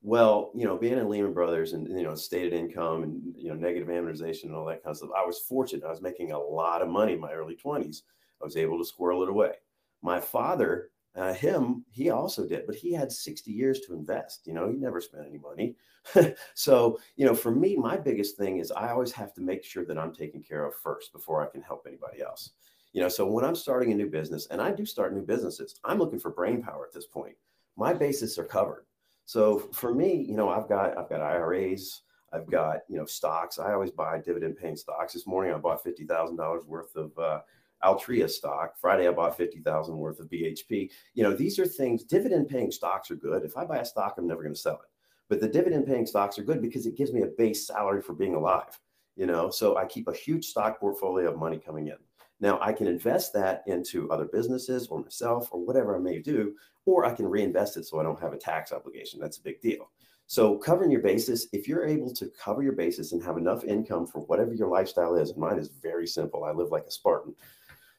Well, 0.02 0.50
you 0.54 0.64
know, 0.64 0.76
being 0.76 0.98
in 0.98 1.08
Lehman 1.08 1.32
Brothers 1.32 1.74
and 1.74 1.88
you 1.88 2.02
know 2.02 2.14
stated 2.14 2.52
income 2.52 3.04
and 3.04 3.22
you 3.36 3.48
know 3.48 3.54
negative 3.54 3.88
amortization 3.88 4.44
and 4.44 4.54
all 4.54 4.66
that 4.66 4.82
kind 4.82 4.90
of 4.92 4.96
stuff, 4.96 5.10
I 5.16 5.24
was 5.24 5.38
fortunate. 5.38 5.84
I 5.84 5.90
was 5.90 6.02
making 6.02 6.32
a 6.32 6.38
lot 6.38 6.82
of 6.82 6.88
money 6.88 7.12
in 7.14 7.20
my 7.20 7.32
early 7.32 7.56
20s. 7.56 8.02
I 8.40 8.44
was 8.44 8.56
able 8.56 8.78
to 8.78 8.84
squirrel 8.84 9.22
it 9.22 9.28
away. 9.28 9.52
My 10.02 10.20
father, 10.20 10.90
uh, 11.14 11.32
him, 11.32 11.84
he 11.90 12.10
also 12.10 12.46
did, 12.46 12.66
but 12.66 12.74
he 12.74 12.92
had 12.92 13.12
60 13.12 13.52
years 13.52 13.80
to 13.80 13.94
invest. 13.94 14.40
You 14.44 14.54
know, 14.54 14.68
he 14.68 14.76
never 14.76 15.00
spent 15.00 15.26
any 15.28 15.38
money. 15.38 15.76
so, 16.54 16.98
you 17.16 17.24
know, 17.24 17.34
for 17.34 17.52
me, 17.52 17.76
my 17.76 17.96
biggest 17.96 18.36
thing 18.36 18.58
is 18.58 18.72
I 18.72 18.90
always 18.90 19.12
have 19.12 19.32
to 19.34 19.40
make 19.40 19.62
sure 19.62 19.84
that 19.84 19.98
I'm 19.98 20.12
taken 20.12 20.42
care 20.42 20.64
of 20.64 20.74
first 20.74 21.12
before 21.12 21.46
I 21.46 21.50
can 21.50 21.62
help 21.62 21.84
anybody 21.86 22.22
else. 22.22 22.50
You 22.92 23.00
know, 23.00 23.08
so 23.08 23.26
when 23.26 23.44
I'm 23.44 23.54
starting 23.54 23.92
a 23.92 23.94
new 23.94 24.08
business, 24.08 24.46
and 24.50 24.60
I 24.60 24.70
do 24.70 24.84
start 24.84 25.14
new 25.14 25.22
businesses, 25.22 25.80
I'm 25.84 25.98
looking 25.98 26.18
for 26.18 26.30
brain 26.30 26.62
power 26.62 26.84
at 26.86 26.92
this 26.92 27.06
point. 27.06 27.36
My 27.76 27.94
bases 27.94 28.38
are 28.38 28.44
covered. 28.44 28.84
So 29.24 29.58
for 29.72 29.94
me, 29.94 30.14
you 30.14 30.36
know, 30.36 30.50
I've 30.50 30.68
got 30.68 30.98
I've 30.98 31.08
got 31.08 31.22
IRAs, 31.22 32.02
I've 32.32 32.50
got 32.50 32.80
you 32.88 32.96
know 32.96 33.06
stocks. 33.06 33.58
I 33.58 33.72
always 33.72 33.90
buy 33.90 34.18
dividend 34.18 34.56
paying 34.56 34.76
stocks. 34.76 35.12
This 35.12 35.26
morning 35.26 35.54
I 35.54 35.58
bought 35.58 35.82
fifty 35.82 36.04
thousand 36.04 36.36
dollars 36.36 36.64
worth 36.66 36.94
of 36.96 37.16
uh, 37.18 37.40
Altria 37.84 38.28
stock. 38.28 38.74
Friday 38.80 39.08
I 39.08 39.12
bought 39.12 39.36
fifty 39.36 39.60
thousand 39.60 39.96
worth 39.96 40.20
of 40.20 40.28
BHP. 40.28 40.90
You 41.14 41.22
know, 41.22 41.34
these 41.34 41.58
are 41.58 41.66
things. 41.66 42.04
Dividend 42.04 42.48
paying 42.48 42.70
stocks 42.70 43.10
are 43.10 43.16
good. 43.16 43.44
If 43.44 43.56
I 43.56 43.64
buy 43.64 43.78
a 43.78 43.84
stock, 43.84 44.14
I'm 44.18 44.26
never 44.26 44.42
going 44.42 44.54
to 44.54 44.60
sell 44.60 44.74
it. 44.74 44.90
But 45.28 45.40
the 45.40 45.48
dividend 45.48 45.86
paying 45.86 46.06
stocks 46.06 46.38
are 46.38 46.42
good 46.44 46.60
because 46.60 46.86
it 46.86 46.96
gives 46.96 47.12
me 47.12 47.22
a 47.22 47.26
base 47.26 47.66
salary 47.66 48.02
for 48.02 48.12
being 48.12 48.34
alive. 48.34 48.78
You 49.16 49.26
know, 49.26 49.50
so 49.50 49.76
I 49.76 49.84
keep 49.84 50.08
a 50.08 50.14
huge 50.14 50.46
stock 50.46 50.80
portfolio 50.80 51.30
of 51.30 51.38
money 51.38 51.58
coming 51.58 51.88
in. 51.88 51.96
Now 52.42 52.58
I 52.60 52.72
can 52.72 52.86
invest 52.86 53.32
that 53.32 53.62
into 53.66 54.10
other 54.10 54.26
businesses 54.26 54.88
or 54.88 55.00
myself 55.00 55.48
or 55.52 55.64
whatever 55.64 55.96
I 55.96 56.00
may 56.00 56.18
do, 56.18 56.54
or 56.84 57.06
I 57.06 57.14
can 57.14 57.26
reinvest 57.26 57.78
it 57.78 57.86
so 57.86 57.98
I 57.98 58.02
don't 58.02 58.20
have 58.20 58.34
a 58.34 58.38
tax 58.38 58.72
obligation. 58.72 59.20
That's 59.20 59.38
a 59.38 59.42
big 59.42 59.62
deal. 59.62 59.90
So 60.26 60.56
covering 60.56 60.90
your 60.90 61.02
basis, 61.02 61.46
if 61.52 61.68
you're 61.68 61.86
able 61.86 62.12
to 62.14 62.30
cover 62.38 62.62
your 62.62 62.72
basis 62.72 63.12
and 63.12 63.22
have 63.22 63.38
enough 63.38 63.64
income 63.64 64.06
for 64.06 64.22
whatever 64.22 64.54
your 64.54 64.68
lifestyle 64.68 65.14
is, 65.14 65.30
and 65.30 65.38
mine 65.38 65.58
is 65.58 65.68
very 65.68 66.06
simple. 66.06 66.44
I 66.44 66.52
live 66.52 66.70
like 66.70 66.84
a 66.86 66.90
Spartan. 66.90 67.34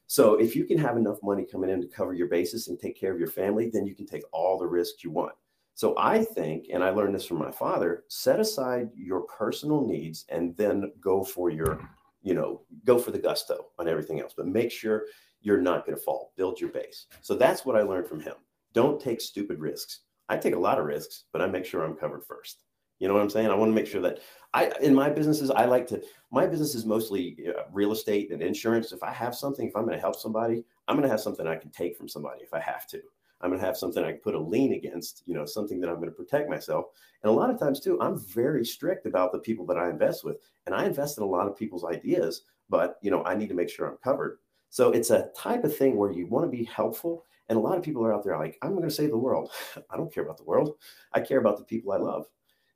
So 0.06 0.34
if 0.34 0.54
you 0.54 0.64
can 0.64 0.78
have 0.78 0.96
enough 0.98 1.18
money 1.22 1.46
coming 1.50 1.70
in 1.70 1.80
to 1.80 1.88
cover 1.88 2.12
your 2.12 2.28
basis 2.28 2.68
and 2.68 2.78
take 2.78 2.98
care 2.98 3.12
of 3.12 3.18
your 3.18 3.28
family, 3.28 3.70
then 3.72 3.86
you 3.86 3.94
can 3.94 4.06
take 4.06 4.24
all 4.32 4.58
the 4.58 4.66
risks 4.66 5.02
you 5.02 5.10
want. 5.10 5.32
So 5.74 5.94
I 5.96 6.22
think, 6.22 6.66
and 6.72 6.84
I 6.84 6.90
learned 6.90 7.14
this 7.14 7.24
from 7.24 7.38
my 7.38 7.50
father, 7.50 8.04
set 8.08 8.38
aside 8.38 8.90
your 8.94 9.22
personal 9.22 9.86
needs 9.86 10.26
and 10.28 10.56
then 10.56 10.92
go 11.00 11.24
for 11.24 11.50
your, 11.50 11.88
you 12.24 12.34
know, 12.34 12.62
go 12.84 12.98
for 12.98 13.12
the 13.12 13.18
gusto 13.18 13.66
on 13.78 13.86
everything 13.86 14.20
else. 14.20 14.34
But 14.36 14.48
make 14.48 14.72
sure 14.72 15.04
you're 15.42 15.60
not 15.60 15.86
going 15.86 15.96
to 15.96 16.02
fall. 16.02 16.32
Build 16.36 16.58
your 16.58 16.70
base. 16.70 17.06
So 17.20 17.36
that's 17.36 17.64
what 17.64 17.76
I 17.76 17.82
learned 17.82 18.08
from 18.08 18.20
him. 18.20 18.34
Don't 18.72 19.00
take 19.00 19.20
stupid 19.20 19.60
risks. 19.60 20.00
I 20.28 20.38
take 20.38 20.54
a 20.54 20.58
lot 20.58 20.78
of 20.78 20.86
risks, 20.86 21.24
but 21.32 21.42
I 21.42 21.46
make 21.46 21.66
sure 21.66 21.84
I'm 21.84 21.94
covered 21.94 22.24
first. 22.24 22.64
You 22.98 23.08
know 23.08 23.14
what 23.14 23.22
I'm 23.22 23.30
saying? 23.30 23.48
I 23.48 23.54
want 23.54 23.70
to 23.70 23.74
make 23.74 23.86
sure 23.86 24.00
that 24.00 24.20
I, 24.54 24.72
in 24.80 24.94
my 24.94 25.10
businesses, 25.10 25.50
I 25.50 25.66
like 25.66 25.86
to, 25.88 26.02
my 26.32 26.46
business 26.46 26.74
is 26.74 26.86
mostly 26.86 27.36
uh, 27.46 27.64
real 27.72 27.92
estate 27.92 28.32
and 28.32 28.40
insurance. 28.40 28.92
If 28.92 29.02
I 29.02 29.12
have 29.12 29.34
something, 29.34 29.68
if 29.68 29.76
I'm 29.76 29.84
going 29.84 29.96
to 29.96 30.00
help 30.00 30.16
somebody, 30.16 30.64
I'm 30.88 30.96
going 30.96 31.06
to 31.06 31.10
have 31.10 31.20
something 31.20 31.46
I 31.46 31.56
can 31.56 31.70
take 31.70 31.96
from 31.96 32.08
somebody 32.08 32.42
if 32.42 32.54
I 32.54 32.60
have 32.60 32.86
to. 32.88 33.02
I'm 33.44 33.50
going 33.50 33.60
to 33.60 33.66
have 33.66 33.76
something 33.76 34.02
I 34.02 34.12
can 34.12 34.20
put 34.20 34.34
a 34.34 34.40
lien 34.40 34.72
against, 34.72 35.22
you 35.26 35.34
know, 35.34 35.44
something 35.44 35.78
that 35.80 35.90
I'm 35.90 35.96
going 35.96 36.08
to 36.08 36.14
protect 36.14 36.48
myself. 36.48 36.86
And 37.22 37.30
a 37.30 37.34
lot 37.34 37.50
of 37.50 37.60
times 37.60 37.78
too, 37.78 38.00
I'm 38.00 38.18
very 38.18 38.64
strict 38.64 39.04
about 39.04 39.32
the 39.32 39.38
people 39.38 39.66
that 39.66 39.76
I 39.76 39.90
invest 39.90 40.24
with. 40.24 40.38
And 40.64 40.74
I 40.74 40.86
invest 40.86 41.18
in 41.18 41.24
a 41.24 41.28
lot 41.28 41.46
of 41.46 41.54
people's 41.54 41.84
ideas, 41.84 42.44
but, 42.70 42.96
you 43.02 43.10
know, 43.10 43.22
I 43.24 43.34
need 43.34 43.50
to 43.50 43.54
make 43.54 43.68
sure 43.68 43.86
I'm 43.86 43.98
covered. 43.98 44.38
So 44.70 44.92
it's 44.92 45.10
a 45.10 45.28
type 45.36 45.62
of 45.62 45.76
thing 45.76 45.96
where 45.96 46.10
you 46.10 46.26
want 46.26 46.50
to 46.50 46.56
be 46.56 46.64
helpful. 46.64 47.26
And 47.50 47.58
a 47.58 47.60
lot 47.60 47.76
of 47.76 47.84
people 47.84 48.02
are 48.02 48.14
out 48.14 48.24
there 48.24 48.38
like, 48.38 48.56
I'm 48.62 48.74
going 48.74 48.88
to 48.88 48.90
save 48.90 49.10
the 49.10 49.18
world. 49.18 49.50
I 49.90 49.96
don't 49.98 50.12
care 50.12 50.24
about 50.24 50.38
the 50.38 50.44
world. 50.44 50.76
I 51.12 51.20
care 51.20 51.38
about 51.38 51.58
the 51.58 51.64
people 51.64 51.92
I 51.92 51.98
love. 51.98 52.24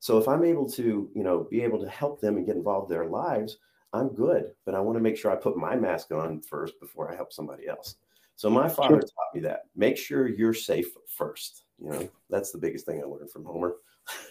So 0.00 0.18
if 0.18 0.28
I'm 0.28 0.44
able 0.44 0.68
to, 0.72 1.10
you 1.14 1.24
know, 1.24 1.48
be 1.50 1.62
able 1.62 1.80
to 1.80 1.88
help 1.88 2.20
them 2.20 2.36
and 2.36 2.44
get 2.44 2.56
involved 2.56 2.92
in 2.92 2.96
their 2.96 3.08
lives, 3.08 3.56
I'm 3.94 4.10
good. 4.14 4.52
But 4.66 4.74
I 4.74 4.80
want 4.80 4.96
to 4.96 5.02
make 5.02 5.16
sure 5.16 5.30
I 5.30 5.36
put 5.36 5.56
my 5.56 5.76
mask 5.76 6.12
on 6.12 6.42
first 6.42 6.78
before 6.78 7.10
I 7.10 7.16
help 7.16 7.32
somebody 7.32 7.66
else. 7.66 7.96
So 8.38 8.48
my 8.48 8.68
father 8.68 8.94
sure. 8.94 9.00
taught 9.00 9.34
me 9.34 9.40
that. 9.40 9.62
Make 9.74 9.96
sure 9.96 10.28
you're 10.28 10.54
safe 10.54 10.86
first. 11.08 11.64
You 11.82 11.90
know, 11.90 12.08
that's 12.30 12.52
the 12.52 12.58
biggest 12.58 12.86
thing 12.86 13.02
I 13.02 13.04
learned 13.04 13.32
from 13.32 13.44
Homer. 13.44 13.74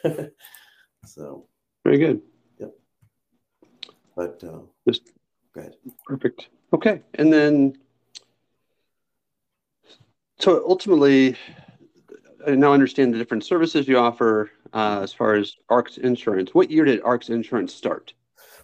so 1.05 1.45
very 1.83 1.97
good. 1.97 2.21
Yep. 2.57 2.71
But 4.15 4.41
uh, 4.45 4.59
just 4.87 5.11
go 5.53 5.59
ahead. 5.59 5.75
Perfect. 6.05 6.47
Okay. 6.71 7.01
And 7.15 7.33
then 7.33 7.75
so 10.39 10.63
ultimately 10.65 11.35
I 12.47 12.51
now 12.51 12.71
understand 12.71 13.13
the 13.13 13.17
different 13.17 13.43
services 13.43 13.89
you 13.89 13.97
offer 13.97 14.51
uh, 14.71 15.01
as 15.03 15.11
far 15.11 15.33
as 15.33 15.57
ARX 15.67 15.97
Insurance. 15.97 16.53
What 16.53 16.71
year 16.71 16.85
did 16.85 17.01
ARX 17.01 17.27
Insurance 17.27 17.75
start? 17.75 18.13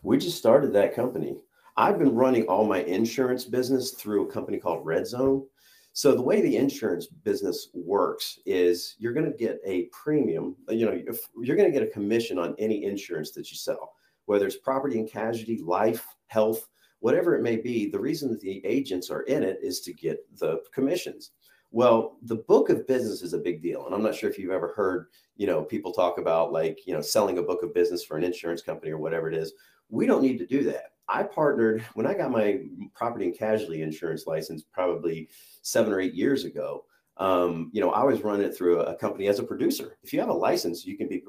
We 0.04 0.18
just 0.18 0.38
started 0.38 0.72
that 0.72 0.96
company. 0.96 1.36
I've 1.76 1.98
been 1.98 2.14
running 2.14 2.46
all 2.48 2.66
my 2.66 2.84
insurance 2.84 3.46
business 3.46 3.92
through 3.92 4.28
a 4.28 4.32
company 4.32 4.60
called 4.60 4.86
Red 4.86 5.08
Zone. 5.08 5.46
So 5.94 6.16
the 6.16 6.22
way 6.22 6.42
the 6.42 6.58
insurance 6.58 7.08
business 7.08 7.70
works 7.74 8.40
is 8.46 8.96
you're 8.98 9.14
going 9.14 9.32
to 9.32 9.38
get 9.38 9.60
a 9.66 9.90
premium, 9.92 10.56
you 10.70 10.86
know, 10.86 11.02
you're 11.42 11.56
going 11.56 11.72
to 11.72 11.80
get 11.80 11.88
a 11.88 11.92
commission 11.92 12.40
on 12.40 12.56
any 12.58 12.84
insurance 12.84 13.32
that 13.32 13.52
you 13.52 13.58
sell, 13.58 13.94
whether 14.26 14.48
it's 14.48 14.58
property 14.58 15.00
and 15.00 15.10
casualty, 15.10 15.60
life, 15.60 16.06
health, 16.28 16.68
whatever 17.00 17.36
it 17.36 17.44
may 17.44 17.58
be. 17.58 17.90
The 17.90 18.00
reason 18.00 18.30
that 18.32 18.42
the 18.42 18.66
agents 18.66 19.12
are 19.12 19.22
in 19.24 19.44
it 19.44 19.60
is 19.62 19.82
to 19.82 19.94
get 19.94 20.26
the 20.40 20.62
commissions. 20.74 21.32
Well, 21.72 22.18
the 22.24 22.38
book 22.38 22.70
of 22.70 22.88
business 22.88 23.22
is 23.22 23.34
a 23.34 23.40
big 23.40 23.62
deal. 23.62 23.86
And 23.86 23.94
I'm 23.94 24.04
not 24.04 24.16
sure 24.16 24.30
if 24.30 24.38
you've 24.38 24.52
ever 24.52 24.74
heard, 24.76 25.08
you 25.38 25.48
know, 25.48 25.64
people 25.64 25.92
talk 25.92 26.20
about 26.20 26.52
like, 26.52 26.86
you 26.86 26.94
know, 26.94 27.02
selling 27.02 27.40
a 27.40 27.44
book 27.44 27.64
of 27.64 27.74
business 27.74 28.04
for 28.04 28.16
an 28.16 28.24
insurance 28.24 28.62
company 28.62 28.92
or 28.92 29.00
whatever 29.00 29.28
it 29.28 29.36
is. 29.36 29.54
We 29.94 30.08
don't 30.08 30.24
need 30.24 30.40
to 30.40 30.48
do 30.48 30.64
that. 30.64 30.94
I 31.08 31.22
partnered 31.22 31.82
when 31.94 32.08
I 32.08 32.16
got 32.16 32.32
my 32.32 32.62
property 32.96 33.26
and 33.26 33.38
casualty 33.38 33.84
insurance 33.84 34.26
license 34.26 34.64
probably 34.64 35.30
seven 35.62 35.94
or 35.94 36.00
eight 36.00 36.16
years 36.16 36.46
ago. 36.46 36.86
Um, 37.18 37.70
you 37.74 37.80
know, 37.80 37.92
I 37.92 38.04
was 38.04 38.24
running 38.24 38.48
it 38.48 38.58
through 38.58 38.80
a 38.80 38.96
company 38.96 39.28
as 39.28 39.38
a 39.38 39.44
producer. 39.44 39.98
If 40.02 40.12
you 40.12 40.20
have 40.20 40.30
a 40.30 40.34
license, 40.34 40.84
you 40.84 40.98
can 40.98 41.08
be 41.08 41.24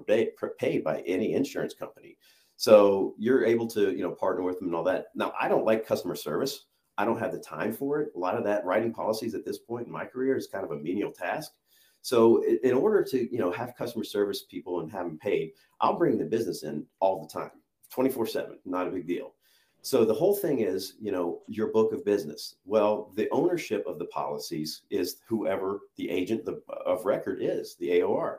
paid 0.59 0.83
by 0.83 1.02
any 1.06 1.35
insurance 1.35 1.75
company. 1.75 2.16
So 2.56 3.14
you're 3.18 3.44
able 3.44 3.66
to, 3.68 3.92
you 3.94 4.02
know, 4.02 4.12
partner 4.12 4.42
with 4.42 4.59
them 4.59 4.68
and 4.68 4.75
all 4.75 4.85
that. 4.85 5.09
Now, 5.14 5.35
I 5.38 5.49
don't 5.49 5.66
like 5.66 5.87
customer 5.87 6.14
service. 6.14 6.64
I 6.97 7.04
don't 7.04 7.18
have 7.18 7.33
the 7.33 7.40
time 7.40 7.73
for 7.73 8.00
it. 8.00 8.12
A 8.16 8.18
lot 8.18 8.37
of 8.37 8.44
that 8.44 8.64
writing 8.64 8.94
policies 8.94 9.35
at 9.35 9.44
this 9.44 9.59
point 9.59 9.87
in 9.87 9.92
my 9.92 10.06
career 10.06 10.38
is 10.38 10.47
kind 10.47 10.64
of 10.64 10.71
a 10.71 10.76
menial 10.76 11.12
task. 11.12 11.52
So 12.00 12.42
in 12.62 12.73
order 12.73 13.02
to, 13.02 13.30
you 13.30 13.38
know, 13.38 13.50
have 13.50 13.76
customer 13.76 14.04
service 14.04 14.44
people 14.44 14.80
and 14.80 14.90
have 14.92 15.04
them 15.06 15.18
paid, 15.18 15.52
I'll 15.80 15.99
bring 15.99 16.16
the 16.16 16.25
business 16.25 16.62
in 16.62 16.87
all 17.00 17.21
the 17.23 17.28
time, 17.28 17.50
24 17.94 18.26
seven, 18.26 18.58
not 18.64 18.88
a 18.88 18.90
big 18.90 19.06
deal. 19.06 19.34
So 19.82 20.04
the 20.04 20.14
whole 20.14 20.34
thing 20.34 20.60
is, 20.60 20.94
you 21.00 21.12
know, 21.12 21.42
your 21.46 21.68
book 21.68 21.92
of 21.92 22.04
business. 22.04 22.56
Well, 22.64 23.12
the 23.14 23.28
ownership 23.30 23.84
of 23.86 23.98
the 23.98 24.06
policies 24.06 24.82
is 24.90 25.18
whoever 25.28 25.80
the 25.96 26.10
agent 26.10 26.48
of 26.86 27.04
record 27.04 27.38
is, 27.40 27.76
the 27.76 28.00
AOR. 28.00 28.38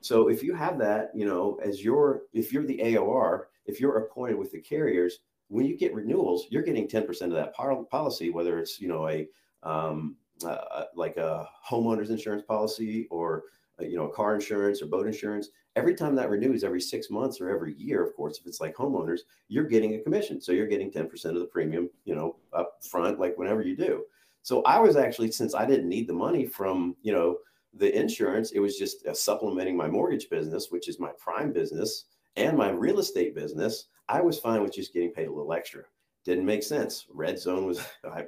So 0.00 0.28
if 0.28 0.42
you 0.42 0.52
have 0.54 0.78
that, 0.78 1.12
you 1.14 1.26
know, 1.26 1.58
as 1.64 1.84
your, 1.84 2.22
if 2.32 2.52
you're 2.52 2.66
the 2.66 2.80
AOR, 2.82 3.44
if 3.66 3.80
you're 3.80 3.98
appointed 3.98 4.36
with 4.36 4.50
the 4.50 4.60
carriers, 4.60 5.20
when 5.48 5.64
you 5.64 5.76
get 5.78 5.94
renewals, 5.94 6.46
you're 6.50 6.62
getting 6.62 6.88
10% 6.88 7.22
of 7.22 7.30
that 7.32 7.54
policy, 7.54 8.30
whether 8.30 8.58
it's, 8.58 8.80
you 8.80 8.88
know, 8.88 9.08
a, 9.08 9.28
um, 9.62 10.16
uh, 10.44 10.84
like 10.94 11.16
a 11.16 11.48
homeowner's 11.68 12.10
insurance 12.10 12.42
policy 12.42 13.06
or, 13.10 13.44
Uh, 13.80 13.84
you 13.84 13.96
know, 13.96 14.08
car 14.08 14.34
insurance 14.34 14.82
or 14.82 14.86
boat 14.86 15.06
insurance. 15.06 15.48
Every 15.76 15.94
time 15.94 16.14
that 16.16 16.30
renews 16.30 16.64
every 16.64 16.80
six 16.80 17.10
months 17.10 17.40
or 17.40 17.48
every 17.48 17.74
year, 17.74 18.04
of 18.04 18.14
course, 18.14 18.38
if 18.38 18.46
it's 18.46 18.60
like 18.60 18.74
homeowners, 18.74 19.20
you're 19.48 19.64
getting 19.64 19.94
a 19.94 20.00
commission. 20.00 20.40
So 20.40 20.52
you're 20.52 20.66
getting 20.66 20.90
10% 20.90 21.24
of 21.26 21.34
the 21.36 21.46
premium, 21.46 21.90
you 22.04 22.14
know, 22.14 22.36
up 22.52 22.78
front, 22.82 23.20
like 23.20 23.38
whenever 23.38 23.62
you 23.62 23.76
do. 23.76 24.04
So 24.42 24.62
I 24.62 24.78
was 24.78 24.96
actually, 24.96 25.30
since 25.32 25.54
I 25.54 25.66
didn't 25.66 25.88
need 25.88 26.08
the 26.08 26.14
money 26.14 26.46
from, 26.46 26.96
you 27.02 27.12
know, 27.12 27.38
the 27.74 27.96
insurance, 27.96 28.50
it 28.52 28.58
was 28.58 28.76
just 28.76 29.06
uh, 29.06 29.14
supplementing 29.14 29.76
my 29.76 29.86
mortgage 29.86 30.28
business, 30.28 30.70
which 30.70 30.88
is 30.88 30.98
my 30.98 31.10
prime 31.18 31.52
business 31.52 32.06
and 32.36 32.56
my 32.56 32.70
real 32.70 32.98
estate 32.98 33.34
business. 33.34 33.86
I 34.08 34.20
was 34.20 34.40
fine 34.40 34.62
with 34.62 34.74
just 34.74 34.92
getting 34.92 35.12
paid 35.12 35.28
a 35.28 35.32
little 35.32 35.52
extra. 35.52 35.84
Didn't 36.24 36.46
make 36.46 36.62
sense. 36.62 37.06
Red 37.12 37.38
zone 37.38 37.66
was 37.66 37.80
I, 38.04 38.24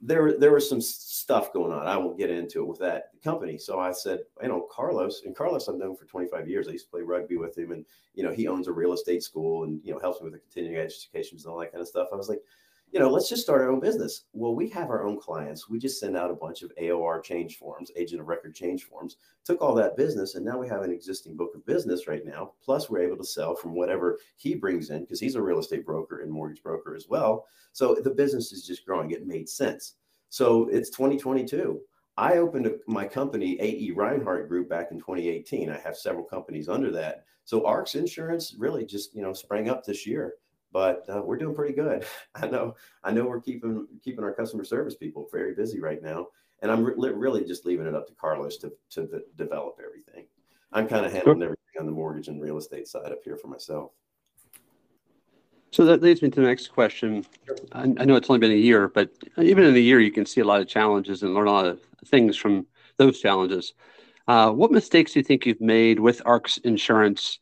there. 0.00 0.38
There 0.38 0.52
was 0.52 0.68
some 0.68 0.80
stuff 0.80 1.52
going 1.52 1.72
on. 1.72 1.86
I 1.86 1.96
won't 1.96 2.18
get 2.18 2.30
into 2.30 2.60
it 2.62 2.66
with 2.66 2.78
that 2.80 3.10
company. 3.22 3.58
So 3.58 3.78
I 3.78 3.92
said, 3.92 4.20
you 4.42 4.48
know, 4.48 4.66
Carlos 4.70 5.22
and 5.24 5.34
Carlos 5.34 5.68
I've 5.68 5.76
known 5.76 5.96
for 5.96 6.04
25 6.04 6.48
years. 6.48 6.68
I 6.68 6.72
used 6.72 6.86
to 6.86 6.90
play 6.90 7.02
rugby 7.02 7.36
with 7.36 7.56
him, 7.56 7.72
and 7.72 7.84
you 8.14 8.22
know, 8.22 8.32
he 8.32 8.48
owns 8.48 8.68
a 8.68 8.72
real 8.72 8.92
estate 8.92 9.22
school 9.22 9.64
and 9.64 9.80
you 9.84 9.92
know 9.92 9.98
helps 9.98 10.20
me 10.20 10.24
with 10.24 10.34
the 10.34 10.40
continuing 10.40 10.78
education 10.78 11.38
and 11.38 11.46
all 11.46 11.58
that 11.58 11.72
kind 11.72 11.82
of 11.82 11.88
stuff. 11.88 12.08
I 12.12 12.16
was 12.16 12.28
like, 12.28 12.42
you 12.90 12.98
know, 12.98 13.10
let's 13.10 13.28
just 13.28 13.42
start 13.42 13.60
our 13.60 13.70
own 13.70 13.80
business. 13.80 14.24
Well, 14.32 14.54
we 14.54 14.68
have 14.70 14.88
our 14.88 15.04
own 15.04 15.20
clients. 15.20 15.68
We 15.68 15.78
just 15.78 16.00
send 16.00 16.16
out 16.16 16.30
a 16.30 16.34
bunch 16.34 16.62
of 16.62 16.72
AOR 16.80 17.22
change 17.22 17.58
forms, 17.58 17.90
agent 17.96 18.20
of 18.20 18.28
record 18.28 18.54
change 18.54 18.84
forms, 18.84 19.16
took 19.44 19.60
all 19.60 19.74
that 19.74 19.96
business, 19.96 20.34
and 20.34 20.44
now 20.44 20.58
we 20.58 20.68
have 20.68 20.82
an 20.82 20.92
existing 20.92 21.36
book 21.36 21.54
of 21.54 21.66
business 21.66 22.08
right 22.08 22.24
now. 22.24 22.52
Plus, 22.62 22.88
we're 22.88 23.00
able 23.00 23.18
to 23.18 23.24
sell 23.24 23.54
from 23.54 23.74
whatever 23.74 24.18
he 24.36 24.54
brings 24.54 24.90
in 24.90 25.00
because 25.02 25.20
he's 25.20 25.34
a 25.34 25.42
real 25.42 25.58
estate 25.58 25.84
broker 25.84 26.20
and 26.20 26.32
mortgage 26.32 26.62
broker 26.62 26.94
as 26.94 27.08
well. 27.08 27.46
So 27.72 27.94
the 27.94 28.10
business 28.10 28.52
is 28.52 28.66
just 28.66 28.86
growing. 28.86 29.10
It 29.10 29.26
made 29.26 29.48
sense. 29.48 29.94
So 30.30 30.68
it's 30.68 30.90
2022. 30.90 31.80
I 32.16 32.38
opened 32.38 32.70
my 32.86 33.06
company, 33.06 33.60
AE 33.60 33.92
Rinehart 33.92 34.48
Group, 34.48 34.68
back 34.68 34.88
in 34.90 34.98
2018. 34.98 35.70
I 35.70 35.78
have 35.78 35.96
several 35.96 36.24
companies 36.24 36.68
under 36.68 36.90
that. 36.92 37.24
So 37.44 37.64
ARX 37.64 37.94
Insurance 37.94 38.54
really 38.58 38.84
just, 38.84 39.14
you 39.14 39.22
know, 39.22 39.32
sprang 39.32 39.68
up 39.68 39.84
this 39.84 40.06
year 40.06 40.34
but 40.72 41.04
uh, 41.08 41.22
we're 41.22 41.36
doing 41.36 41.54
pretty 41.54 41.74
good. 41.74 42.04
I 42.34 42.46
know, 42.46 42.74
I 43.04 43.12
know 43.12 43.24
we're 43.24 43.40
keeping 43.40 43.86
keeping 44.02 44.24
our 44.24 44.32
customer 44.32 44.64
service 44.64 44.94
people 44.94 45.28
very 45.32 45.54
busy 45.54 45.80
right 45.80 46.02
now, 46.02 46.28
and 46.62 46.70
I'm 46.70 46.84
re- 46.84 47.12
really 47.12 47.44
just 47.44 47.66
leaving 47.66 47.86
it 47.86 47.94
up 47.94 48.06
to 48.08 48.14
Carlos 48.14 48.58
to 48.58 48.72
to 48.90 49.22
develop 49.36 49.80
everything. 49.84 50.26
I'm 50.72 50.86
kind 50.86 51.06
of 51.06 51.12
handling 51.12 51.42
everything 51.42 51.80
on 51.80 51.86
the 51.86 51.92
mortgage 51.92 52.28
and 52.28 52.42
real 52.42 52.58
estate 52.58 52.88
side 52.88 53.10
up 53.10 53.24
here 53.24 53.36
for 53.36 53.48
myself. 53.48 53.92
So 55.70 55.84
that 55.84 56.02
leads 56.02 56.22
me 56.22 56.30
to 56.30 56.40
the 56.40 56.46
next 56.46 56.68
question. 56.68 57.24
I, 57.72 57.82
I 57.82 58.04
know 58.04 58.16
it's 58.16 58.30
only 58.30 58.40
been 58.40 58.52
a 58.52 58.54
year, 58.54 58.88
but 58.88 59.10
even 59.38 59.64
in 59.64 59.74
a 59.74 59.78
year, 59.78 60.00
you 60.00 60.10
can 60.10 60.24
see 60.24 60.40
a 60.40 60.44
lot 60.44 60.60
of 60.60 60.68
challenges 60.68 61.22
and 61.22 61.34
learn 61.34 61.46
a 61.46 61.52
lot 61.52 61.66
of 61.66 61.80
things 62.06 62.36
from 62.36 62.66
those 62.96 63.20
challenges. 63.20 63.74
Uh, 64.26 64.50
what 64.50 64.72
mistakes 64.72 65.12
do 65.12 65.20
you 65.20 65.24
think 65.24 65.46
you've 65.46 65.60
made 65.60 66.00
with 66.00 66.22
ARX 66.24 66.58
Insurance? 66.58 67.38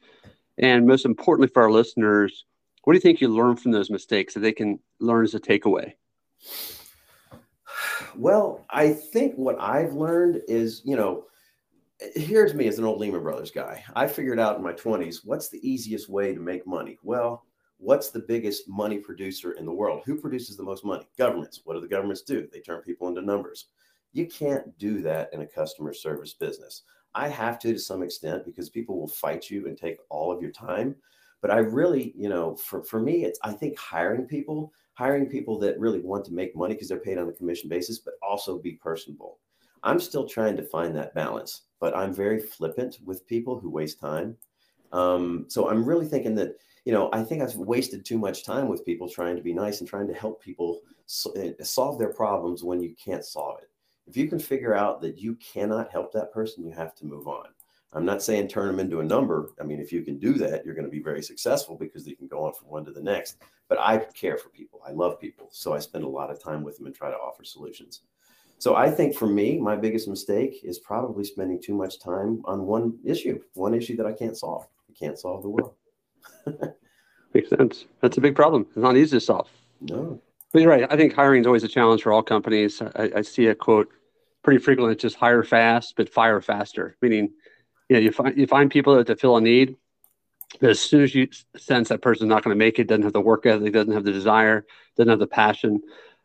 And 0.59 0.87
most 0.87 1.05
importantly 1.05 1.51
for 1.53 1.63
our 1.63 1.71
listeners, 1.71 2.45
what 2.87 2.93
do 2.93 2.99
you 2.99 3.01
think 3.01 3.21
you 3.21 3.27
learn 3.27 3.57
from 3.57 3.73
those 3.73 3.91
mistakes 3.91 4.33
that 4.33 4.41
they 4.41 4.53
can 4.53 4.79
learn 5.01 5.25
as 5.25 5.35
a 5.35 5.41
takeaway? 5.41 5.95
Well, 8.15 8.65
I 8.71 8.93
think 8.93 9.35
what 9.35 9.61
I've 9.61 9.95
learned 9.95 10.43
is, 10.47 10.83
you 10.85 10.95
know, 10.95 11.25
here's 12.15 12.55
me 12.55 12.69
as 12.69 12.79
an 12.79 12.85
old 12.85 13.01
Lehman 13.01 13.25
Brothers 13.25 13.51
guy. 13.51 13.83
I 13.97 14.07
figured 14.07 14.39
out 14.39 14.57
in 14.57 14.63
my 14.63 14.73
20s 14.73 15.23
what's 15.25 15.49
the 15.49 15.69
easiest 15.69 16.09
way 16.09 16.33
to 16.33 16.39
make 16.39 16.65
money? 16.65 16.97
Well, 17.03 17.43
what's 17.79 18.11
the 18.11 18.21
biggest 18.21 18.69
money 18.69 18.99
producer 18.99 19.55
in 19.55 19.67
the 19.67 19.73
world? 19.73 20.03
Who 20.07 20.21
produces 20.21 20.57
the 20.57 20.63
most 20.63 20.85
money? 20.85 21.09
Governments. 21.19 21.63
What 21.65 21.75
do 21.75 21.81
the 21.81 21.89
governments 21.89 22.23
do? 22.23 22.47
They 22.53 22.61
turn 22.61 22.83
people 22.83 23.09
into 23.09 23.21
numbers. 23.21 23.67
You 24.13 24.27
can't 24.27 24.79
do 24.79 25.03
that 25.03 25.31
in 25.33 25.41
a 25.41 25.47
customer 25.47 25.93
service 25.93 26.35
business. 26.35 26.83
I 27.17 27.27
have 27.31 27.59
to 27.59 27.73
to 27.73 27.81
some 27.81 28.05
extent 28.05 28.45
because 28.45 28.71
people 28.71 28.97
will 28.97 29.09
fight 29.09 29.51
you 29.51 29.67
and 29.67 29.77
take 29.77 29.99
all 30.09 30.31
of 30.31 30.41
your 30.41 30.53
time. 30.53 30.95
But 31.47 31.55
I 31.55 31.59
really, 31.59 32.13
you 32.17 32.29
know, 32.29 32.57
for, 32.57 32.83
for 32.83 32.99
me, 32.99 33.25
it's 33.25 33.39
I 33.45 33.53
think 33.53 33.79
hiring 33.79 34.27
people, 34.27 34.73
hiring 34.95 35.27
people 35.27 35.61
that 35.61 35.79
really 35.79 36.01
want 36.01 36.25
to 36.25 36.35
make 36.35 36.57
money 36.57 36.75
because 36.75 36.89
they're 36.89 36.99
paid 36.99 37.19
on 37.19 37.29
a 37.29 37.33
commission 37.33 37.69
basis, 37.69 38.01
but 38.01 38.15
also 38.21 38.59
be 38.59 38.73
personable. 38.73 39.39
I'm 39.85 40.01
still 40.01 40.29
trying 40.29 40.57
to 40.57 40.65
find 40.65 40.93
that 40.97 41.15
balance, 41.15 41.63
but 41.79 41.97
I'm 41.97 42.13
very 42.13 42.41
flippant 42.41 42.99
with 43.05 43.29
people 43.29 43.61
who 43.61 43.71
waste 43.71 44.01
time. 44.01 44.37
Um, 44.91 45.45
so 45.47 45.71
I'm 45.71 45.85
really 45.85 46.07
thinking 46.07 46.35
that 46.35 46.57
you 46.85 46.93
know, 46.93 47.11
I 47.13 47.23
think 47.23 47.43
I've 47.43 47.55
wasted 47.55 48.05
too 48.05 48.19
much 48.19 48.45
time 48.45 48.67
with 48.67 48.85
people 48.85 49.09
trying 49.09 49.37
to 49.37 49.43
be 49.43 49.53
nice 49.53 49.79
and 49.79 49.89
trying 49.89 50.09
to 50.09 50.15
help 50.15 50.43
people 50.43 50.81
eh, 51.37 51.53
solve 51.63 51.97
their 51.97 52.13
problems 52.13 52.65
when 52.65 52.81
you 52.81 52.93
can't 52.97 53.25
solve 53.25 53.61
it. 53.63 53.71
If 54.09 54.17
you 54.17 54.27
can 54.27 54.41
figure 54.41 54.75
out 54.75 55.01
that 55.03 55.17
you 55.17 55.37
cannot 55.37 55.93
help 55.93 56.13
that 56.13 56.33
person, 56.33 56.65
you 56.65 56.73
have 56.73 56.97
to 56.97 57.07
move 57.07 57.29
on. 57.29 57.47
I'm 57.97 58.05
not 58.05 58.23
saying 58.23 58.49
turn 58.49 58.67
them 58.67 58.79
into 58.79 59.01
a 59.01 59.05
number. 59.05 59.53
I 59.59 59.65
mean, 59.65 59.81
if 59.81 59.91
you 59.91 60.03
can 60.03 60.19
do 60.19 60.35
that, 60.35 60.67
you're 60.67 60.75
going 60.75 60.85
to 60.85 60.91
be 60.91 61.03
very 61.03 61.23
successful 61.23 61.77
because 61.77 62.05
they 62.05 62.13
can 62.13 62.27
go 62.27 62.45
on 62.45 62.53
from 62.53 62.69
one 62.69 62.85
to 62.85 62.93
the 62.93 63.01
next. 63.01 63.39
But 63.69 63.79
I 63.81 63.97
care 64.13 64.37
for 64.37 64.51
people. 64.51 64.83
I 64.87 64.93
love 64.93 65.19
people. 65.19 65.49
So 65.51 65.73
I 65.73 65.79
spend 65.79 66.05
a 66.05 66.09
lot 66.09 66.31
of 66.31 66.41
time 66.41 66.63
with 66.63 66.77
them 66.77 66.85
and 66.85 66.95
try 66.95 67.11
to 67.11 67.17
offer 67.17 67.43
solutions. 67.43 68.03
So 68.59 68.77
I 68.77 68.91
think 68.91 69.17
for 69.17 69.27
me, 69.27 69.59
my 69.59 69.77
biggest 69.77 70.09
mistake 70.09 70.61
is 70.63 70.79
probably 70.79 71.25
spending 71.25 71.61
too 71.61 71.75
much 71.75 71.99
time 71.99 72.43
on 72.45 72.67
one 72.67 72.99
issue, 73.03 73.41
one 73.55 73.73
issue 73.73 73.97
that 73.97 74.07
I 74.07 74.13
can't 74.13 74.37
solve. 74.37 74.67
I 74.91 74.93
can't 74.93 75.19
solve 75.19 75.43
the 75.43 75.49
world. 75.49 75.73
Makes 77.35 77.49
sense. 77.49 77.87
That's 78.03 78.19
a 78.19 78.21
big 78.21 78.37
problem. 78.37 78.67
It's 78.69 78.77
not 78.77 78.97
easy 78.99 79.17
to 79.17 79.21
solve. 79.21 79.49
No. 79.81 80.21
But 80.53 80.61
you're 80.61 80.71
right. 80.71 80.87
I 80.91 80.97
think 80.97 81.15
hiring 81.15 81.41
is 81.41 81.47
always 81.47 81.65
a 81.65 81.69
challenge 81.69 82.03
for 82.03 82.13
all 82.13 82.23
companies. 82.23 82.83
I, 82.83 83.11
I 83.17 83.23
see 83.23 83.47
a 83.47 83.55
quote 83.55 83.89
pretty 84.43 84.59
frequently. 84.59 84.93
It's 84.93 85.03
just 85.03 85.17
hire 85.17 85.43
fast, 85.43 85.95
but 85.97 86.13
fire 86.13 86.43
faster. 86.43 86.97
Meaning, 87.01 87.31
you 87.89 87.97
know, 87.97 88.01
you 88.01 88.13
find 88.13 88.37
you 88.37 88.47
find 88.47 88.71
people 88.71 89.03
that 89.03 89.21
fill 89.21 89.37
a 89.37 89.41
need, 89.41 89.77
but 90.61 90.71
as 90.71 90.81
soon 90.81 91.03
as 91.03 91.15
you 91.15 91.29
sense 91.57 91.89
that 91.89 92.03
person's 92.03 92.29
not 92.29 92.43
going 92.43 92.55
to 92.55 92.59
make 92.59 92.79
it, 92.79 92.89
doesn't 92.89 93.05
have 93.05 93.13
the 93.13 93.21
work 93.21 93.47
ethic, 93.47 93.73
doesn't 93.73 93.93
have 93.93 94.05
the 94.05 94.13
desire, 94.13 94.67
doesn't 94.97 95.11
have 95.11 95.19
the 95.19 95.27
passion, 95.27 95.81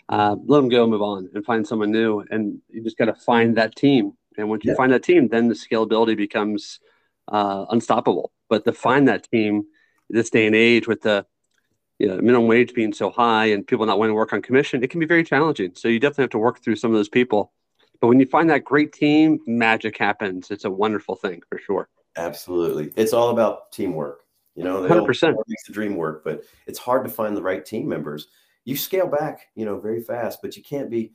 uh, 0.10 0.36
let 0.46 0.58
them 0.58 0.70
go, 0.70 0.88
move 0.88 1.02
on, 1.02 1.30
and 1.34 1.46
find 1.46 1.68
someone 1.68 1.92
new. 1.92 2.24
And 2.30 2.60
you 2.70 2.84
just 2.84 2.98
got 2.98 3.06
to 3.06 3.16
find 3.16 3.58
that 3.58 3.76
team. 3.76 4.14
And 4.38 4.50
once 4.50 4.64
you 4.64 4.76
find 4.76 4.92
that 4.94 5.04
team, 5.04 5.28
then 5.28 5.50
the 5.50 5.56
scalability 5.56 6.16
becomes 6.16 6.80
uh, 7.28 7.66
unstoppable. 7.70 8.32
But 8.50 8.66
to 8.66 8.74
find 8.74 9.08
that 9.08 9.30
team 9.30 9.64
this 10.10 10.30
day 10.30 10.48
and 10.48 10.56
age 10.56 10.88
with 10.88 11.02
the 11.02 11.26
you 12.00 12.08
know, 12.08 12.16
minimum 12.18 12.48
wage 12.48 12.74
being 12.74 12.94
so 12.94 13.12
high 13.12 13.48
and 13.48 13.68
people 13.68 13.86
not 13.86 14.00
wanting 14.00 14.12
to 14.12 14.16
work 14.16 14.34
on 14.34 14.42
commission, 14.42 14.84
it 14.84 14.90
can 14.90 15.00
be 15.00 15.06
very 15.06 15.24
challenging. 15.24 15.74
So 15.76 15.88
you 15.88 16.00
definitely 16.00 16.24
have 16.24 16.32
to 16.32 16.40
work 16.40 16.64
through 16.64 16.78
some 16.78 16.92
of 16.92 16.98
those 16.98 17.10
people. 17.10 17.52
But 18.02 18.08
when 18.08 18.20
you 18.20 18.26
find 18.26 18.50
that 18.50 18.66
great 18.66 18.92
team, 18.92 19.40
magic 19.46 19.98
happens. 19.98 20.50
It's 20.50 20.66
a 20.66 20.72
wonderful 20.72 21.16
thing 21.16 21.42
for 21.48 21.60
sure. 21.60 21.88
Absolutely. 22.18 22.92
It's 22.96 23.14
all 23.14 23.30
about 23.30 23.72
teamwork. 23.72 24.24
You 24.56 24.66
know, 24.66 24.82
100% 24.82 25.34
makes 25.48 25.64
the 25.66 25.72
dream 25.72 25.96
work, 25.96 26.24
but 26.26 26.44
it's 26.68 26.80
hard 26.80 27.06
to 27.06 27.10
find 27.10 27.38
the 27.38 27.42
right 27.42 27.66
team 27.66 27.88
members. 27.88 28.28
You 28.66 28.76
scale 28.76 29.08
back, 29.08 29.48
you 29.56 29.66
know, 29.66 29.80
very 29.80 30.02
fast, 30.02 30.40
but 30.42 30.58
you 30.58 30.64
can't 30.64 30.90
be, 30.90 31.14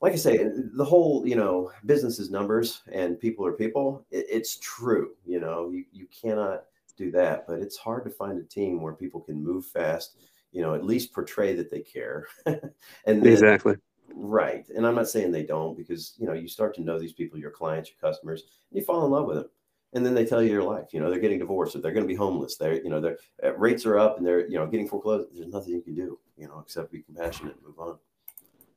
like 0.00 0.12
I 0.12 0.16
say, 0.16 0.46
the 0.72 0.84
whole, 0.84 1.26
you 1.26 1.34
know, 1.34 1.72
business 1.84 2.20
is 2.20 2.30
numbers 2.30 2.82
and 2.92 3.18
people 3.18 3.44
are 3.44 3.52
people. 3.52 4.06
It, 4.10 4.26
it's 4.28 4.58
true. 4.60 5.14
You 5.24 5.40
know, 5.40 5.70
you, 5.70 5.84
you 5.90 6.06
cannot 6.06 6.64
do 6.96 7.10
that, 7.10 7.46
but 7.48 7.58
it's 7.58 7.76
hard 7.76 8.04
to 8.04 8.10
find 8.10 8.38
a 8.38 8.44
team 8.44 8.80
where 8.80 8.94
people 8.94 9.20
can 9.20 9.42
move 9.42 9.66
fast, 9.66 10.16
you 10.52 10.62
know, 10.62 10.74
at 10.74 10.84
least 10.84 11.12
portray 11.12 11.54
that 11.54 11.70
they 11.70 11.80
care. 11.80 12.28
and 12.46 12.62
then, 13.04 13.26
exactly. 13.26 13.74
Right. 14.18 14.66
And 14.74 14.86
I'm 14.86 14.94
not 14.94 15.10
saying 15.10 15.30
they 15.30 15.42
don't 15.42 15.76
because, 15.76 16.14
you 16.16 16.26
know, 16.26 16.32
you 16.32 16.48
start 16.48 16.74
to 16.76 16.80
know 16.80 16.98
these 16.98 17.12
people, 17.12 17.38
your 17.38 17.50
clients, 17.50 17.90
your 17.90 18.10
customers, 18.10 18.44
and 18.70 18.80
you 18.80 18.84
fall 18.84 19.04
in 19.04 19.10
love 19.10 19.26
with 19.26 19.36
them. 19.36 19.50
And 19.92 20.04
then 20.04 20.14
they 20.14 20.24
tell 20.24 20.42
you 20.42 20.50
your 20.50 20.62
life, 20.62 20.86
you 20.92 21.00
know, 21.00 21.10
they're 21.10 21.20
getting 21.20 21.38
divorced 21.38 21.76
or 21.76 21.80
they're 21.80 21.92
going 21.92 22.04
to 22.04 22.08
be 22.08 22.14
homeless. 22.14 22.56
They're, 22.56 22.82
you 22.82 22.88
know, 22.88 22.98
their 22.98 23.18
uh, 23.44 23.54
rates 23.56 23.84
are 23.84 23.98
up 23.98 24.16
and 24.16 24.26
they're, 24.26 24.48
you 24.48 24.56
know, 24.56 24.66
getting 24.66 24.88
foreclosed. 24.88 25.28
There's 25.34 25.52
nothing 25.52 25.74
you 25.74 25.82
can 25.82 25.94
do, 25.94 26.18
you 26.38 26.48
know, 26.48 26.60
except 26.60 26.92
be 26.92 27.02
compassionate 27.02 27.56
and 27.56 27.66
move 27.66 27.78
on. 27.78 27.98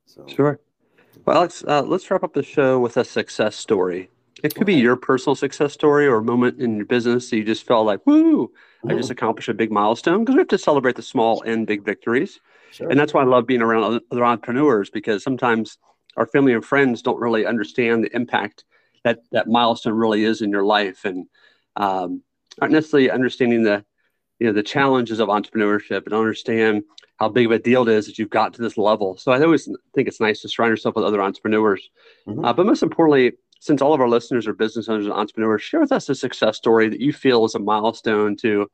So, 0.04 0.26
sure. 0.28 0.60
Well, 1.24 1.38
Alex, 1.38 1.64
uh, 1.66 1.82
let's 1.82 2.10
wrap 2.10 2.22
up 2.22 2.34
the 2.34 2.42
show 2.42 2.78
with 2.78 2.98
a 2.98 3.04
success 3.04 3.56
story. 3.56 4.10
It 4.44 4.54
could 4.54 4.66
be 4.66 4.74
your 4.74 4.96
personal 4.96 5.34
success 5.34 5.72
story 5.72 6.06
or 6.06 6.18
a 6.18 6.22
moment 6.22 6.60
in 6.60 6.76
your 6.76 6.86
business 6.86 7.30
that 7.30 7.36
you 7.36 7.44
just 7.44 7.66
felt 7.66 7.86
like, 7.86 8.06
woo, 8.06 8.52
I 8.86 8.94
just 8.94 9.10
accomplished 9.10 9.48
a 9.48 9.54
big 9.54 9.72
milestone 9.72 10.20
because 10.20 10.34
we 10.34 10.40
have 10.40 10.48
to 10.48 10.58
celebrate 10.58 10.96
the 10.96 11.02
small 11.02 11.42
and 11.42 11.66
big 11.66 11.82
victories. 11.82 12.40
Sure. 12.72 12.88
And 12.88 12.98
that's 12.98 13.12
why 13.12 13.22
I 13.22 13.26
love 13.26 13.46
being 13.46 13.62
around 13.62 14.00
other 14.10 14.24
entrepreneurs 14.24 14.90
because 14.90 15.22
sometimes 15.22 15.78
our 16.16 16.26
family 16.26 16.52
and 16.52 16.64
friends 16.64 17.02
don't 17.02 17.20
really 17.20 17.46
understand 17.46 18.04
the 18.04 18.14
impact 18.14 18.64
that 19.04 19.20
that 19.32 19.48
milestone 19.48 19.94
really 19.94 20.24
is 20.24 20.42
in 20.42 20.50
your 20.50 20.64
life 20.64 21.04
and 21.04 21.26
um, 21.76 22.22
aren't 22.60 22.74
necessarily 22.74 23.10
understanding 23.10 23.62
the 23.62 23.84
you 24.38 24.46
know 24.46 24.52
the 24.52 24.62
challenges 24.62 25.20
of 25.20 25.28
entrepreneurship 25.28 26.04
and 26.04 26.14
understand 26.14 26.82
how 27.18 27.28
big 27.28 27.46
of 27.46 27.52
a 27.52 27.58
deal 27.58 27.82
it 27.82 27.92
is 27.92 28.06
that 28.06 28.18
you've 28.18 28.30
got 28.30 28.54
to 28.54 28.62
this 28.62 28.78
level. 28.78 29.16
So 29.18 29.30
I 29.30 29.40
always 29.42 29.68
think 29.94 30.08
it's 30.08 30.20
nice 30.20 30.40
to 30.40 30.48
surround 30.48 30.70
yourself 30.70 30.96
with 30.96 31.04
other 31.04 31.20
entrepreneurs. 31.20 31.90
Mm-hmm. 32.26 32.44
Uh, 32.44 32.52
but 32.54 32.64
most 32.64 32.82
importantly, 32.82 33.32
since 33.60 33.82
all 33.82 33.92
of 33.92 34.00
our 34.00 34.08
listeners 34.08 34.46
are 34.46 34.54
business 34.54 34.88
owners 34.88 35.04
and 35.04 35.12
entrepreneurs, 35.12 35.62
share 35.62 35.80
with 35.80 35.92
us 35.92 36.08
a 36.08 36.14
success 36.14 36.56
story 36.56 36.88
that 36.88 37.00
you 37.00 37.12
feel 37.12 37.44
is 37.44 37.54
a 37.54 37.58
milestone 37.58 38.36
to, 38.38 38.68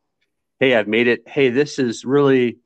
hey, 0.60 0.76
I've 0.76 0.86
made 0.86 1.08
it. 1.08 1.26
Hey, 1.26 1.50
this 1.50 1.80
is 1.80 2.04
really 2.04 2.58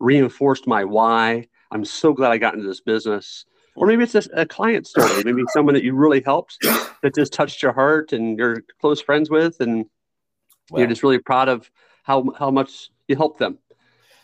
reinforced 0.00 0.66
my 0.66 0.84
why. 0.84 1.48
I'm 1.70 1.84
so 1.84 2.12
glad 2.12 2.32
I 2.32 2.38
got 2.38 2.54
into 2.54 2.66
this 2.66 2.80
business. 2.80 3.44
Or 3.76 3.86
maybe 3.86 4.02
it's 4.02 4.14
a, 4.14 4.24
a 4.32 4.46
client 4.46 4.88
story, 4.88 5.22
maybe 5.24 5.42
someone 5.50 5.74
that 5.74 5.84
you 5.84 5.94
really 5.94 6.20
helped 6.20 6.58
that 7.02 7.14
just 7.14 7.32
touched 7.32 7.62
your 7.62 7.72
heart 7.72 8.12
and 8.12 8.36
you're 8.36 8.64
close 8.80 9.00
friends 9.00 9.30
with, 9.30 9.60
and 9.60 9.86
you're 10.74 10.88
just 10.88 11.04
really 11.04 11.20
proud 11.20 11.48
of 11.48 11.70
how 12.02 12.24
how 12.36 12.50
much 12.50 12.90
you 13.06 13.14
helped 13.14 13.38
them. 13.38 13.58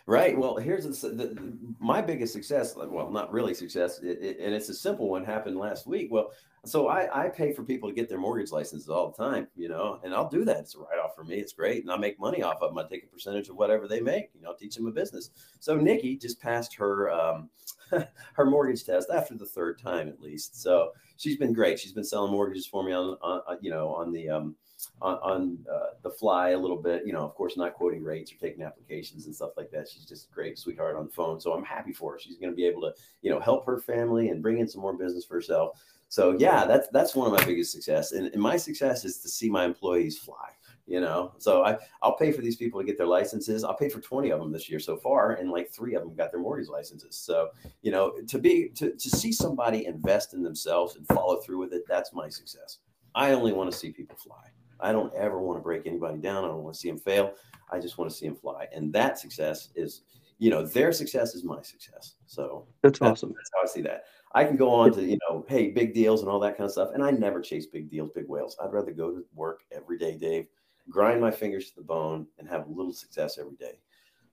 Right. 0.07 0.37
Well, 0.37 0.57
here's 0.57 1.01
the, 1.01 1.09
the, 1.09 1.57
my 1.79 2.03
biggest 2.03 2.33
success. 2.33 2.75
Well, 2.77 3.11
not 3.11 3.33
really 3.33 3.55
success, 3.55 4.01
it, 4.03 4.19
it, 4.21 4.39
and 4.41 4.55
it's 4.55 4.69
a 4.69 4.75
simple 4.75 5.09
one. 5.09 5.25
Happened 5.25 5.57
last 5.57 5.87
week. 5.87 6.09
Well, 6.11 6.33
so 6.65 6.89
I, 6.89 7.27
I 7.27 7.29
pay 7.29 7.53
for 7.53 7.63
people 7.63 7.89
to 7.89 7.95
get 7.95 8.09
their 8.09 8.19
mortgage 8.19 8.51
licenses 8.51 8.89
all 8.89 9.11
the 9.11 9.23
time, 9.23 9.49
you 9.57 9.69
know, 9.69 10.01
and 10.03 10.15
I'll 10.15 10.29
do 10.29 10.45
that. 10.45 10.59
It's 10.59 10.75
a 10.75 10.79
write 10.79 10.99
off 11.03 11.15
for 11.15 11.25
me. 11.25 11.37
It's 11.37 11.53
great, 11.53 11.83
and 11.83 11.93
I 11.93 11.97
make 11.97 12.19
money 12.19 12.43
off 12.43 12.63
of 12.63 12.71
them. 12.71 12.79
I 12.79 12.89
take 12.89 13.05
a 13.05 13.07
percentage 13.07 13.49
of 13.49 13.57
whatever 13.57 13.87
they 13.87 14.01
make. 14.01 14.31
You 14.35 14.43
know, 14.43 14.55
teach 14.59 14.75
them 14.75 14.87
a 14.87 14.91
business. 14.91 15.31
So 15.61 15.77
Nikki 15.77 16.17
just 16.17 16.41
passed 16.41 16.75
her 16.77 17.11
um, 17.11 17.51
her 18.35 18.47
mortgage 18.47 18.85
test 18.85 19.09
after 19.15 19.35
the 19.35 19.47
third 19.47 19.79
time 19.79 20.09
at 20.09 20.21
least. 20.21 20.61
So 20.63 20.93
she's 21.17 21.37
been 21.37 21.53
great. 21.53 21.79
She's 21.79 21.93
been 21.93 22.05
selling 22.05 22.33
mortgages 22.33 22.67
for 22.67 22.83
me 22.83 22.93
on, 22.93 23.17
on 23.23 23.59
you 23.61 23.71
know 23.71 23.95
on 23.95 24.13
the 24.13 24.29
um, 24.29 24.57
on, 25.01 25.17
on 25.17 25.59
uh, 25.73 25.95
the 26.03 26.11
fly 26.11 26.51
a 26.51 26.59
little 26.59 26.77
bit. 26.77 27.07
You 27.07 27.13
know, 27.13 27.23
of 27.23 27.35
course, 27.35 27.57
not 27.57 27.75
quoting 27.75 28.03
rates 28.03 28.33
or 28.33 28.37
taking 28.37 28.63
applications 28.63 29.27
and 29.27 29.35
stuff 29.35 29.51
like 29.57 29.71
that. 29.71 29.89
She's 29.89 30.05
just 30.05 30.29
a 30.31 30.35
great 30.35 30.59
sweetheart 30.59 30.97
on 30.97 31.07
the 31.07 31.13
phone. 31.13 31.41
So 31.41 31.53
I'm 31.53 31.65
happy 31.65 31.93
for 31.93 32.13
her. 32.13 32.19
She's 32.19 32.37
going 32.37 32.53
to 32.53 32.57
be 32.57 32.67
able 32.67 32.83
to, 32.83 32.93
you 33.23 33.31
know, 33.31 33.41
help 33.41 33.65
her 33.67 33.79
family 33.79 34.29
and 34.29 34.43
bring 34.43 34.59
in 34.59 34.69
some 34.69 34.81
more 34.81 34.97
business 34.97 35.25
for 35.25 35.35
herself. 35.35 35.79
So 36.15 36.37
yeah, 36.39 36.65
that's 36.65 36.87
that's 36.93 37.17
one 37.17 37.27
of 37.27 37.37
my 37.37 37.45
biggest 37.45 37.73
success. 37.73 38.13
And, 38.13 38.29
and 38.29 38.41
my 38.41 38.57
success 38.57 39.05
is 39.05 39.19
to 39.19 39.29
see 39.29 39.51
my 39.51 39.65
employees 39.65 40.17
fly. 40.17 40.51
You 40.87 41.01
know, 41.01 41.33
so 41.39 41.65
I 41.65 41.77
I'll 42.03 42.17
pay 42.17 42.31
for 42.31 42.41
these 42.41 42.55
people 42.55 42.79
to 42.79 42.87
get 42.87 42.97
their 42.97 43.09
licenses. 43.09 43.65
I'll 43.65 43.75
pay 43.75 43.89
for 43.89 44.01
20 44.01 44.31
of 44.31 44.39
them 44.39 44.53
this 44.53 44.71
year 44.71 44.79
so 44.79 44.97
far, 44.97 45.33
and 45.33 45.51
like 45.51 45.73
three 45.73 45.97
of 45.97 46.03
them 46.03 46.15
got 46.15 46.31
their 46.31 46.41
mortgage 46.41 46.69
licenses. 46.69 47.17
So 47.17 47.49
you 47.83 47.91
know, 47.91 48.13
to 48.29 48.39
be 48.39 48.69
to 48.77 48.93
to 48.93 49.11
see 49.11 49.33
somebody 49.33 49.87
invest 49.87 50.35
in 50.35 50.45
themselves 50.45 50.95
and 50.95 51.05
follow 51.09 51.41
through 51.41 51.59
with 51.59 51.73
it, 51.73 51.83
that's 51.89 52.13
my 52.13 52.29
success. 52.29 52.79
I 53.17 53.33
only 53.33 53.53
want 53.53 53.73
to 53.73 53.77
see 53.77 53.91
people 53.91 54.17
fly. 54.17 54.45
I 54.79 54.93
don't 54.93 55.13
ever 55.15 55.41
want 55.41 55.59
to 55.59 55.63
break 55.65 55.85
anybody 55.85 56.19
down. 56.19 56.45
I 56.45 56.47
don't 56.47 56.63
want 56.63 56.75
to 56.75 56.81
see 56.81 56.91
them 56.91 56.99
fail. 56.99 57.33
I 57.73 57.81
just 57.81 57.99
want 57.99 58.09
to 58.09 58.17
see 58.17 58.29
them 58.29 58.37
fly. 58.37 58.69
And 58.73 58.93
that 58.93 59.19
success 59.19 59.71
is, 59.75 60.03
you 60.39 60.51
know, 60.51 60.65
their 60.65 60.93
success 60.93 61.35
is 61.35 61.43
my 61.43 61.61
success. 61.63 62.15
So 62.27 62.69
that's, 62.83 63.01
that's 63.01 63.11
awesome. 63.11 63.35
That's 63.37 63.51
how 63.53 63.63
I 63.65 63.67
see 63.67 63.83
that. 63.83 64.05
I 64.35 64.45
can 64.45 64.57
go 64.57 64.71
on 64.71 64.93
to, 64.95 65.03
you 65.03 65.19
know, 65.29 65.45
hey, 65.49 65.71
big 65.71 65.95
deals 65.95 66.21
and 66.21 66.29
all 66.29 66.41
that 66.41 66.57
kind 66.57 66.67
of 66.67 66.73
stuff. 66.73 66.91
And 66.93 67.03
I 67.03 67.13
never 67.13 67.41
chase 67.41 67.67
big 67.67 67.89
deals, 67.89 68.11
big 68.15 68.29
whales. 68.29 68.57
I'd 68.63 68.73
rather 68.73 68.91
go 68.91 69.13
to 69.13 69.25
work 69.35 69.63
every 69.71 69.97
day, 69.97 70.17
Dave, 70.17 70.47
grind 70.91 71.21
my 71.21 71.31
fingers 71.31 71.71
to 71.71 71.77
the 71.77 71.83
bone 71.83 72.27
and 72.39 72.49
have 72.49 72.67
a 72.67 72.71
little 72.71 72.93
success 72.93 73.39
every 73.39 73.57
day. 73.57 73.79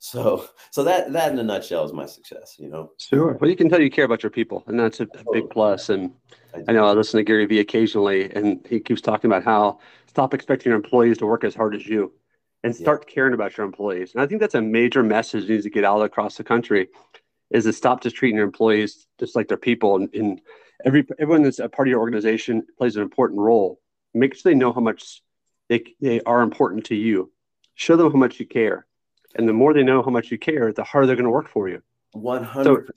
So, 0.04 0.50
so 0.72 0.84
that 0.84 1.14
that 1.14 1.32
in 1.32 1.38
a 1.38 1.44
nutshell 1.44 1.86
is 1.86 1.94
my 1.94 2.08
success. 2.08 2.56
You 2.58 2.70
know. 2.70 2.92
Sure. 2.98 3.34
Well, 3.34 3.48
you 3.48 3.56
can 3.56 3.70
tell 3.70 3.80
you 3.80 3.92
care 3.92 4.06
about 4.06 4.24
your 4.24 4.32
people, 4.32 4.64
and 4.66 4.80
that's 4.80 5.00
a, 5.00 5.04
a 5.04 5.24
big 5.32 5.48
plus. 5.52 5.90
And 5.90 6.12
I, 6.56 6.64
I, 6.70 6.72
know 6.72 6.86
I 6.86 6.94
listen 6.94 7.20
to 7.20 7.24
Gary 7.24 7.46
Vee 7.46 7.60
occasionally, 7.60 8.34
and 8.34 8.66
he 8.68 8.80
keeps 8.80 9.00
talking 9.00 9.30
about 9.30 9.44
how 9.44 9.78
stop 10.08 10.34
expecting 10.34 10.72
your 10.72 10.78
employees 10.78 11.20
to 11.20 11.28
work 11.28 11.44
as 11.44 11.54
hard 11.54 11.76
as 11.76 11.86
you, 11.86 12.12
and 12.64 12.76
start 12.76 13.06
yeah. 13.08 13.14
caring 13.14 13.36
about 13.36 13.56
your 13.56 13.64
employees. 13.64 14.14
And 14.16 14.24
I 14.24 14.26
think 14.26 14.42
that's 14.42 14.56
a 14.56 14.62
major 14.62 15.04
message 15.04 15.48
needs 15.48 15.66
to 15.66 15.70
get 15.70 15.84
out 15.84 16.02
across 16.02 16.36
the 16.36 16.44
country, 16.44 16.90
is 17.52 17.66
to 17.66 17.74
stop 17.74 18.02
just 18.02 18.16
treating 18.16 18.38
your 18.38 18.46
employees 18.46 19.08
just 19.20 19.36
like 19.36 19.48
they're 19.48 19.58
people. 19.58 19.96
And, 19.96 20.14
and 20.14 20.42
every 20.86 21.06
everyone 21.20 21.44
that's 21.44 21.60
a 21.60 21.70
part 21.70 21.88
of 21.88 21.92
your 21.92 22.00
organization 22.00 22.64
plays 22.78 22.96
an 22.96 23.02
important 23.02 23.40
role. 23.40 23.80
Make 24.14 24.36
sure 24.36 24.52
they 24.52 24.58
know 24.58 24.74
how 24.74 24.82
much 24.82 25.22
they 25.70 25.84
they 26.00 26.22
are 26.22 26.42
important 26.42 26.86
to 26.86 26.96
you. 26.96 27.32
Show 27.76 27.96
them 27.96 28.12
how 28.12 28.18
much 28.18 28.40
you 28.40 28.46
care 28.46 28.86
And 29.36 29.48
the 29.48 29.54
more 29.54 29.74
they 29.74 29.84
know 29.84 30.04
how 30.04 30.12
much 30.12 30.32
you 30.32 30.38
care, 30.38 30.72
the 30.72 30.84
harder 30.84 31.08
they're 31.08 31.16
going 31.16 31.26
to 31.26 31.32
work 31.32 31.50
for 31.50 31.70
you. 31.70 31.82
100%. 32.16 32.90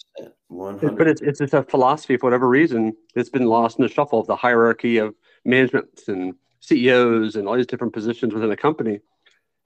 100 0.48 0.96
But 0.98 1.06
it's, 1.08 1.22
it's 1.22 1.38
just 1.38 1.54
a 1.54 1.62
philosophy, 1.62 2.16
for 2.16 2.26
whatever 2.26 2.48
reason, 2.48 2.94
it's 3.14 3.30
been 3.30 3.46
lost 3.46 3.78
in 3.78 3.84
the 3.84 3.88
shuffle 3.88 4.20
of 4.20 4.26
the 4.26 4.36
hierarchy 4.36 4.98
of 4.98 5.14
management 5.44 6.02
and 6.08 6.34
CEOs 6.60 7.36
and 7.36 7.46
all 7.46 7.56
these 7.56 7.66
different 7.66 7.92
positions 7.92 8.34
within 8.34 8.50
a 8.50 8.56
company. 8.56 9.00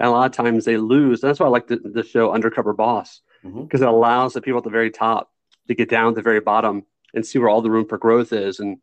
And 0.01 0.09
a 0.09 0.11
lot 0.11 0.27
of 0.27 0.33
times 0.33 0.65
they 0.65 0.77
lose. 0.77 1.21
That's 1.21 1.41
why 1.41 1.47
I 1.47 1.51
like 1.51 1.67
the, 1.67 1.77
the 1.77 2.05
show 2.05 2.33
Undercover 2.33 2.75
Boss, 2.75 3.21
because 3.43 3.81
mm-hmm. 3.81 3.83
it 3.83 3.89
allows 3.89 4.33
the 4.33 4.41
people 4.41 4.59
at 4.59 4.65
the 4.65 4.71
very 4.71 4.91
top 4.91 5.31
to 5.69 5.75
get 5.75 5.89
down 5.89 6.13
to 6.13 6.17
the 6.17 6.23
very 6.23 6.41
bottom 6.41 6.85
and 7.15 7.25
see 7.25 7.39
where 7.39 7.49
all 7.49 7.63
the 7.63 7.71
room 7.71 7.87
for 7.87 7.99
growth 7.99 8.33
is 8.33 8.61
and 8.61 8.79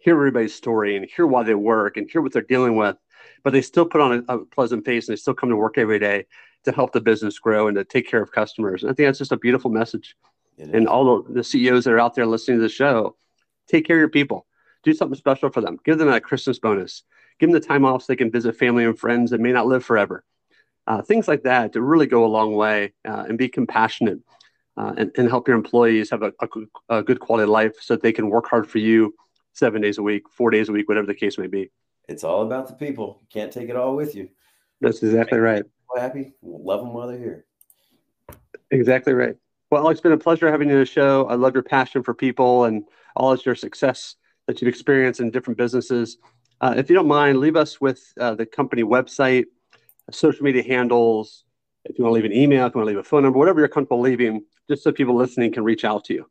hear 0.00 0.14
everybody's 0.14 0.54
story 0.54 0.96
and 0.96 1.08
hear 1.14 1.26
why 1.26 1.42
they 1.42 1.54
work 1.54 1.96
and 1.96 2.10
hear 2.10 2.20
what 2.20 2.32
they're 2.32 2.42
dealing 2.42 2.76
with. 2.76 2.96
But 3.42 3.52
they 3.52 3.62
still 3.62 3.86
put 3.86 4.00
on 4.00 4.24
a, 4.28 4.36
a 4.36 4.44
pleasant 4.44 4.84
face 4.84 5.08
and 5.08 5.16
they 5.16 5.20
still 5.20 5.34
come 5.34 5.48
to 5.48 5.56
work 5.56 5.78
every 5.78 5.98
day 5.98 6.26
to 6.64 6.72
help 6.72 6.92
the 6.92 7.00
business 7.00 7.38
grow 7.38 7.68
and 7.68 7.74
to 7.76 7.84
take 7.84 8.08
care 8.08 8.22
of 8.22 8.32
customers. 8.32 8.82
And 8.82 8.90
I 8.90 8.94
think 8.94 9.08
that's 9.08 9.18
just 9.18 9.32
a 9.32 9.36
beautiful 9.36 9.70
message. 9.70 10.16
And 10.58 10.86
all 10.86 11.22
the, 11.22 11.32
the 11.32 11.44
CEOs 11.44 11.84
that 11.84 11.92
are 11.92 12.00
out 12.00 12.14
there 12.14 12.26
listening 12.26 12.58
to 12.58 12.62
the 12.62 12.68
show, 12.68 13.16
take 13.66 13.86
care 13.86 13.96
of 13.96 14.00
your 14.00 14.08
people. 14.08 14.46
Do 14.82 14.92
something 14.92 15.16
special 15.16 15.50
for 15.50 15.60
them. 15.60 15.78
Give 15.84 15.98
them 15.98 16.08
a 16.08 16.20
Christmas 16.20 16.58
bonus. 16.58 17.02
Give 17.40 17.50
them 17.50 17.58
the 17.58 17.66
time 17.66 17.84
off 17.84 18.02
so 18.02 18.06
they 18.08 18.16
can 18.16 18.30
visit 18.30 18.56
family 18.56 18.84
and 18.84 18.98
friends 18.98 19.30
that 19.30 19.40
may 19.40 19.52
not 19.52 19.66
live 19.66 19.84
forever. 19.84 20.24
Uh, 20.86 21.00
things 21.00 21.26
like 21.26 21.42
that 21.44 21.72
to 21.72 21.80
really 21.80 22.06
go 22.06 22.24
a 22.24 22.26
long 22.26 22.54
way 22.54 22.92
uh, 23.06 23.24
and 23.28 23.38
be 23.38 23.48
compassionate 23.48 24.18
uh, 24.76 24.92
and, 24.96 25.10
and, 25.16 25.28
help 25.28 25.48
your 25.48 25.56
employees 25.56 26.10
have 26.10 26.22
a, 26.22 26.32
a, 26.40 26.98
a, 26.98 27.02
good 27.02 27.20
quality 27.20 27.44
of 27.44 27.48
life 27.48 27.72
so 27.80 27.94
that 27.94 28.02
they 28.02 28.12
can 28.12 28.28
work 28.28 28.46
hard 28.46 28.68
for 28.68 28.78
you 28.78 29.14
seven 29.52 29.80
days 29.80 29.98
a 29.98 30.02
week, 30.02 30.24
four 30.30 30.50
days 30.50 30.68
a 30.68 30.72
week, 30.72 30.88
whatever 30.88 31.06
the 31.06 31.14
case 31.14 31.38
may 31.38 31.46
be. 31.46 31.70
It's 32.08 32.24
all 32.24 32.42
about 32.42 32.68
the 32.68 32.74
people. 32.74 33.20
You 33.22 33.28
can't 33.32 33.52
take 33.52 33.68
it 33.68 33.76
all 33.76 33.96
with 33.96 34.14
you. 34.14 34.28
That's 34.80 35.02
exactly 35.02 35.38
right. 35.38 35.64
Happy, 35.96 36.32
love 36.42 36.80
them 36.80 36.92
while 36.92 37.06
they're 37.06 37.18
here. 37.18 37.46
Exactly 38.70 39.12
right. 39.12 39.36
Well, 39.70 39.88
it's 39.88 40.00
been 40.00 40.12
a 40.12 40.18
pleasure 40.18 40.50
having 40.50 40.68
you 40.68 40.74
on 40.74 40.80
the 40.80 40.86
show. 40.86 41.26
I 41.26 41.34
love 41.34 41.54
your 41.54 41.62
passion 41.62 42.02
for 42.02 42.12
people 42.12 42.64
and 42.64 42.84
all 43.16 43.32
of 43.32 43.46
your 43.46 43.54
success 43.54 44.16
that 44.46 44.60
you've 44.60 44.68
experienced 44.68 45.20
in 45.20 45.30
different 45.30 45.56
businesses. 45.56 46.18
Uh, 46.60 46.74
if 46.76 46.90
you 46.90 46.96
don't 46.96 47.08
mind, 47.08 47.38
leave 47.38 47.56
us 47.56 47.80
with 47.80 48.02
uh, 48.20 48.34
the 48.34 48.46
company 48.46 48.82
website, 48.82 49.44
social 50.10 50.44
media 50.44 50.62
handles. 50.62 51.44
If 51.84 51.98
you 51.98 52.04
want 52.04 52.12
to 52.12 52.22
leave 52.22 52.30
an 52.30 52.36
email, 52.36 52.66
if 52.66 52.74
you 52.74 52.78
want 52.78 52.88
to 52.88 52.94
leave 52.94 52.98
a 52.98 53.04
phone 53.04 53.22
number, 53.22 53.38
whatever 53.38 53.60
you're 53.60 53.68
comfortable 53.68 54.00
leaving, 54.00 54.42
just 54.68 54.82
so 54.82 54.92
people 54.92 55.14
listening 55.14 55.52
can 55.52 55.64
reach 55.64 55.84
out 55.84 56.04
to 56.04 56.14
you. 56.14 56.26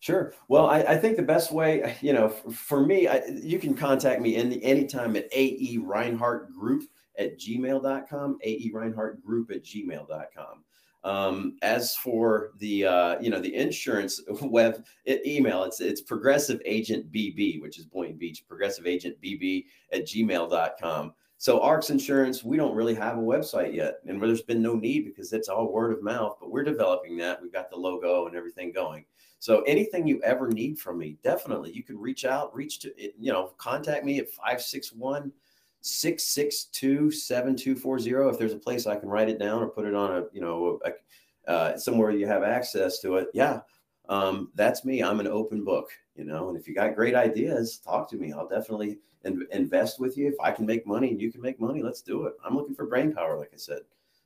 Sure. 0.00 0.34
Well, 0.48 0.66
I, 0.66 0.80
I, 0.80 0.96
think 0.96 1.16
the 1.16 1.22
best 1.22 1.52
way, 1.52 1.96
you 2.00 2.12
know, 2.12 2.28
for, 2.28 2.50
for 2.50 2.86
me, 2.86 3.06
I, 3.06 3.22
you 3.40 3.60
can 3.60 3.74
contact 3.74 4.20
me 4.20 4.34
any 4.34 4.62
anytime 4.62 5.14
at 5.14 5.28
AE 5.32 5.78
Rinehart 5.78 6.50
Group 6.50 6.84
at 7.18 7.38
gmail.com, 7.38 8.38
AE 8.42 8.70
Rinehart 8.72 9.22
Group 9.22 9.52
at 9.52 9.62
gmail.com. 9.62 10.64
Um, 11.04 11.56
as 11.62 11.96
for 11.96 12.52
the 12.58 12.86
uh, 12.86 13.20
you 13.20 13.28
know 13.30 13.40
the 13.40 13.54
insurance 13.54 14.20
web 14.42 14.84
email, 15.08 15.64
it's 15.64 15.80
it's 15.80 16.00
progressive 16.00 16.60
agent 16.64 17.10
BB, 17.10 17.60
which 17.60 17.78
is 17.78 17.86
Boynton 17.86 18.16
Beach, 18.16 18.44
progressive 18.46 18.86
agent 18.86 19.16
BB 19.22 19.66
at 19.92 20.04
gmail.com. 20.04 21.12
So 21.42 21.58
ARX 21.58 21.90
Insurance, 21.90 22.44
we 22.44 22.56
don't 22.56 22.76
really 22.76 22.94
have 22.94 23.18
a 23.18 23.20
website 23.20 23.74
yet, 23.74 23.98
and 24.06 24.22
there's 24.22 24.42
been 24.42 24.62
no 24.62 24.76
need 24.76 25.06
because 25.06 25.32
it's 25.32 25.48
all 25.48 25.72
word 25.72 25.92
of 25.92 26.00
mouth. 26.00 26.36
But 26.38 26.52
we're 26.52 26.62
developing 26.62 27.16
that. 27.16 27.42
We've 27.42 27.52
got 27.52 27.68
the 27.68 27.76
logo 27.76 28.28
and 28.28 28.36
everything 28.36 28.70
going. 28.70 29.04
So 29.40 29.62
anything 29.62 30.06
you 30.06 30.22
ever 30.22 30.46
need 30.46 30.78
from 30.78 30.98
me, 30.98 31.18
definitely 31.24 31.72
you 31.72 31.82
can 31.82 31.98
reach 31.98 32.24
out, 32.24 32.54
reach 32.54 32.78
to 32.82 32.94
you 32.96 33.32
know, 33.32 33.54
contact 33.58 34.04
me 34.04 34.20
at 34.20 34.30
561 34.30 35.32
662 35.80 37.10
7240. 37.10 38.32
If 38.32 38.38
there's 38.38 38.52
a 38.52 38.56
place 38.56 38.86
I 38.86 38.94
can 38.94 39.08
write 39.08 39.28
it 39.28 39.40
down 39.40 39.64
or 39.64 39.66
put 39.66 39.84
it 39.84 39.96
on 39.96 40.12
a, 40.12 40.24
you 40.32 40.42
know, 40.42 40.78
a, 40.84 41.50
uh, 41.50 41.76
somewhere 41.76 42.12
you 42.12 42.28
have 42.28 42.44
access 42.44 43.00
to 43.00 43.16
it. 43.16 43.30
Yeah. 43.34 43.62
Um, 44.08 44.52
that's 44.54 44.84
me. 44.84 45.02
I'm 45.02 45.18
an 45.18 45.26
open 45.26 45.64
book, 45.64 45.90
you 46.16 46.24
know, 46.24 46.48
and 46.48 46.58
if 46.58 46.68
you 46.68 46.74
got 46.74 46.94
great 46.94 47.14
ideas, 47.14 47.78
talk 47.78 48.10
to 48.10 48.16
me. 48.16 48.32
I'll 48.32 48.48
definitely 48.48 48.98
in, 49.24 49.46
invest 49.52 50.00
with 50.00 50.16
you. 50.16 50.28
If 50.28 50.34
I 50.42 50.50
can 50.50 50.66
make 50.66 50.86
money 50.86 51.10
and 51.10 51.20
you 51.20 51.32
can 51.32 51.40
make 51.40 51.60
money, 51.60 51.82
let's 51.82 52.02
do 52.02 52.26
it. 52.26 52.34
I'm 52.44 52.54
looking 52.54 52.74
for 52.74 52.86
brain 52.86 53.12
power, 53.12 53.38
like 53.38 53.50
I 53.52 53.56
said. 53.56 53.80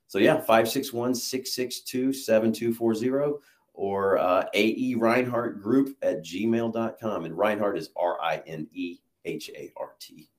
So 0.07 0.19
yeah, 0.19 0.35
561 0.35 1.15
662 1.15 2.13
7240 2.13 3.39
or 3.73 4.17
uh, 4.17 4.45
AE 4.53 4.95
Rinehart 4.95 5.61
Group 5.61 5.95
at 6.01 6.23
gmail.com. 6.23 7.25
And 7.25 7.35
Rinehart 7.35 7.77
is 7.77 7.89
R 7.95 8.19
I 8.21 8.41
N 8.47 8.67
E 8.73 8.97
H 9.25 9.49
A 9.55 9.71
R 9.77 9.93
T. 9.99 10.29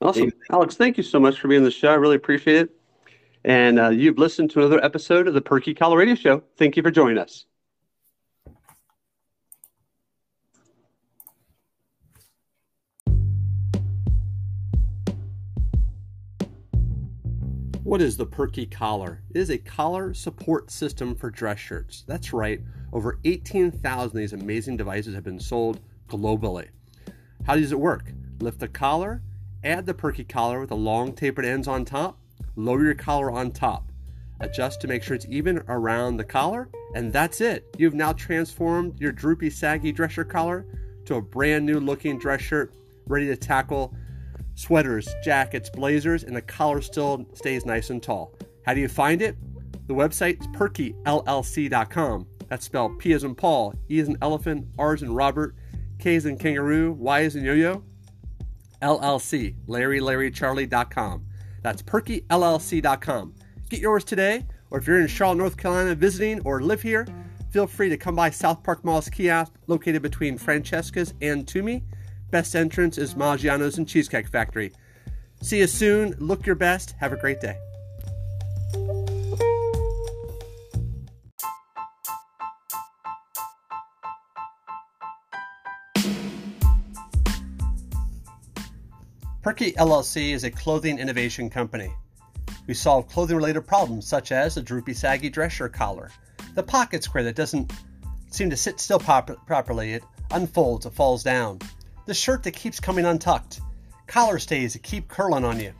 Awesome. 0.00 0.24
David. 0.24 0.38
Alex, 0.50 0.76
thank 0.76 0.96
you 0.96 1.02
so 1.02 1.18
much 1.18 1.40
for 1.40 1.48
being 1.48 1.60
on 1.60 1.64
the 1.64 1.70
show. 1.70 1.88
I 1.88 1.94
really 1.94 2.16
appreciate 2.16 2.62
it. 2.62 2.70
And 3.44 3.78
uh, 3.78 3.90
you've 3.90 4.18
listened 4.18 4.50
to 4.50 4.60
another 4.60 4.84
episode 4.84 5.28
of 5.28 5.34
the 5.34 5.40
Perky 5.40 5.72
Collar 5.72 5.98
Radio 5.98 6.14
Show. 6.14 6.42
Thank 6.56 6.76
you 6.76 6.82
for 6.82 6.90
joining 6.90 7.18
us. 7.18 7.46
What 17.86 18.02
is 18.02 18.16
the 18.16 18.26
Perky 18.26 18.66
Collar? 18.66 19.22
It 19.30 19.38
is 19.38 19.48
a 19.48 19.58
collar 19.58 20.12
support 20.12 20.72
system 20.72 21.14
for 21.14 21.30
dress 21.30 21.60
shirts. 21.60 22.02
That's 22.08 22.32
right, 22.32 22.60
over 22.92 23.20
18,000 23.24 24.04
of 24.04 24.12
these 24.12 24.32
amazing 24.32 24.76
devices 24.76 25.14
have 25.14 25.22
been 25.22 25.38
sold 25.38 25.78
globally. 26.08 26.66
How 27.44 27.54
does 27.54 27.70
it 27.70 27.78
work? 27.78 28.10
Lift 28.40 28.58
the 28.58 28.66
collar, 28.66 29.22
add 29.62 29.86
the 29.86 29.94
Perky 29.94 30.24
collar 30.24 30.58
with 30.58 30.70
the 30.70 30.76
long 30.76 31.12
tapered 31.12 31.44
ends 31.44 31.68
on 31.68 31.84
top, 31.84 32.18
lower 32.56 32.82
your 32.82 32.94
collar 32.96 33.30
on 33.30 33.52
top, 33.52 33.92
adjust 34.40 34.80
to 34.80 34.88
make 34.88 35.04
sure 35.04 35.14
it's 35.14 35.26
even 35.28 35.62
around 35.68 36.16
the 36.16 36.24
collar, 36.24 36.68
and 36.96 37.12
that's 37.12 37.40
it. 37.40 37.72
You've 37.78 37.94
now 37.94 38.12
transformed 38.12 39.00
your 39.00 39.12
droopy, 39.12 39.48
saggy 39.48 39.92
dress 39.92 40.10
shirt 40.10 40.28
collar 40.28 40.66
to 41.04 41.14
a 41.14 41.22
brand 41.22 41.64
new 41.64 41.78
looking 41.78 42.18
dress 42.18 42.40
shirt 42.40 42.74
ready 43.06 43.26
to 43.26 43.36
tackle 43.36 43.94
sweaters, 44.56 45.08
jackets, 45.22 45.70
blazers, 45.70 46.24
and 46.24 46.34
the 46.34 46.42
collar 46.42 46.80
still 46.80 47.24
stays 47.34 47.64
nice 47.64 47.90
and 47.90 48.02
tall. 48.02 48.34
How 48.64 48.74
do 48.74 48.80
you 48.80 48.88
find 48.88 49.22
it? 49.22 49.36
The 49.86 49.94
website 49.94 50.40
is 50.40 50.48
perkyllc.com. 50.48 52.26
That's 52.48 52.64
spelled 52.64 52.98
P 52.98 53.12
as 53.12 53.22
in 53.22 53.34
Paul, 53.36 53.74
E 53.88 54.00
as 54.00 54.08
in 54.08 54.16
elephant, 54.20 54.66
R 54.78 54.94
as 54.94 55.02
in 55.02 55.14
Robert, 55.14 55.54
K 55.98 56.16
as 56.16 56.26
in 56.26 56.38
kangaroo, 56.38 56.92
Y 56.92 57.22
as 57.22 57.36
in 57.36 57.44
yo-yo, 57.44 57.84
LLC, 58.82 59.54
Larry, 59.66 60.00
Larry, 60.00 60.30
Charlie.com. 60.30 61.24
That's 61.62 61.82
perkyllc.com. 61.82 63.34
Get 63.68 63.80
yours 63.80 64.04
today, 64.04 64.46
or 64.70 64.78
if 64.78 64.86
you're 64.86 65.00
in 65.00 65.08
Charlotte, 65.08 65.38
North 65.38 65.56
Carolina 65.56 65.94
visiting 65.94 66.40
or 66.40 66.62
live 66.62 66.82
here, 66.82 67.06
feel 67.50 67.66
free 67.66 67.88
to 67.88 67.96
come 67.96 68.14
by 68.14 68.30
South 68.30 68.62
Park 68.62 68.84
Mall's 68.84 69.08
kiosk 69.08 69.52
located 69.66 70.02
between 70.02 70.38
Francesca's 70.38 71.14
and 71.20 71.46
Toomey 71.46 71.82
Best 72.30 72.56
entrance 72.56 72.98
is 72.98 73.14
Maggiano's 73.14 73.78
and 73.78 73.88
Cheesecake 73.88 74.28
Factory. 74.28 74.72
See 75.42 75.58
you 75.58 75.68
soon. 75.68 76.14
Look 76.18 76.44
your 76.44 76.56
best. 76.56 76.94
Have 76.98 77.12
a 77.12 77.16
great 77.16 77.40
day. 77.40 77.56
Perky 89.42 89.70
LLC 89.74 90.32
is 90.32 90.42
a 90.42 90.50
clothing 90.50 90.98
innovation 90.98 91.48
company. 91.48 91.94
We 92.66 92.74
solve 92.74 93.08
clothing 93.08 93.36
related 93.36 93.64
problems 93.64 94.04
such 94.04 94.32
as 94.32 94.56
the 94.56 94.62
droopy, 94.62 94.92
saggy 94.94 95.30
dress 95.30 95.52
shirt 95.52 95.72
collar, 95.72 96.10
the 96.56 96.64
pocket 96.64 97.04
square 97.04 97.22
that 97.22 97.36
doesn't 97.36 97.72
seem 98.28 98.50
to 98.50 98.56
sit 98.56 98.80
still 98.80 98.98
pop- 98.98 99.46
properly, 99.46 99.92
it 99.92 100.02
unfolds, 100.32 100.84
it 100.84 100.92
falls 100.94 101.22
down, 101.22 101.60
the 102.06 102.14
shirt 102.14 102.44
that 102.44 102.52
keeps 102.52 102.80
coming 102.80 103.04
untucked, 103.04 103.60
collar 104.06 104.38
stays 104.38 104.72
that 104.72 104.82
keep 104.82 105.08
curling 105.08 105.44
on 105.44 105.60
you, 105.60 105.72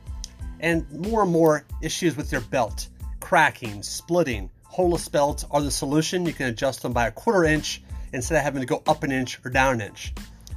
and 0.59 0.89
more 0.91 1.23
and 1.23 1.31
more 1.31 1.65
issues 1.81 2.15
with 2.15 2.31
your 2.31 2.41
belt, 2.41 2.89
cracking, 3.19 3.81
splitting. 3.81 4.49
Holeless 4.63 5.07
belts 5.07 5.45
are 5.49 5.61
the 5.61 5.71
solution. 5.71 6.25
You 6.25 6.33
can 6.33 6.47
adjust 6.47 6.81
them 6.81 6.93
by 6.93 7.07
a 7.07 7.11
quarter 7.11 7.45
inch 7.45 7.81
instead 8.13 8.37
of 8.37 8.43
having 8.43 8.61
to 8.61 8.67
go 8.67 8.83
up 8.87 9.03
an 9.03 9.11
inch 9.11 9.39
or 9.43 9.49
down 9.49 9.75
an 9.75 9.81
inch. 9.81 10.13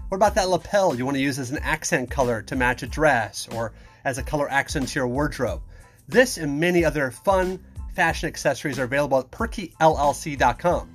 What 0.08 0.16
about 0.16 0.34
that 0.34 0.48
lapel 0.48 0.96
you 0.96 1.04
want 1.04 1.16
to 1.16 1.22
use 1.22 1.38
as 1.38 1.52
an 1.52 1.58
accent 1.58 2.10
color 2.10 2.42
to 2.42 2.56
match 2.56 2.82
a 2.82 2.86
dress 2.86 3.48
or 3.52 3.72
as 4.04 4.18
a 4.18 4.22
color 4.24 4.50
accent 4.50 4.88
to 4.88 4.98
your 4.98 5.06
wardrobe? 5.06 5.62
This 6.08 6.36
and 6.36 6.58
many 6.58 6.84
other 6.84 7.12
fun 7.12 7.60
fashion 7.94 8.26
accessories 8.26 8.78
are 8.80 8.84
available 8.84 9.20
at 9.20 9.30
perkyllc.com. 9.30 10.90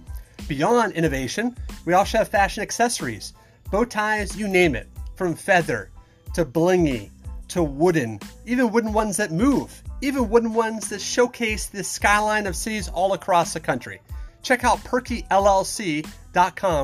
Beyond 0.49 0.93
innovation, 0.93 1.55
we 1.85 1.93
also 1.93 2.17
have 2.17 2.27
fashion 2.27 2.61
accessories 2.61 3.33
bow 3.71 3.85
ties, 3.85 4.37
you 4.37 4.47
name 4.47 4.75
it, 4.75 4.87
from 5.15 5.35
feather 5.35 5.89
to 6.33 6.45
blingy 6.45 7.09
to 7.49 7.63
wooden, 7.63 8.19
even 8.45 8.71
wooden 8.71 8.93
ones 8.93 9.17
that 9.17 9.31
move, 9.31 9.81
even 10.01 10.29
wooden 10.29 10.53
ones 10.53 10.89
that 10.89 11.01
showcase 11.01 11.67
the 11.67 11.83
skyline 11.83 12.47
of 12.47 12.55
cities 12.55 12.89
all 12.89 13.13
across 13.13 13.53
the 13.53 13.59
country. 13.59 14.01
Check 14.41 14.63
out 14.63 14.79
perkyllc.com 14.79 16.07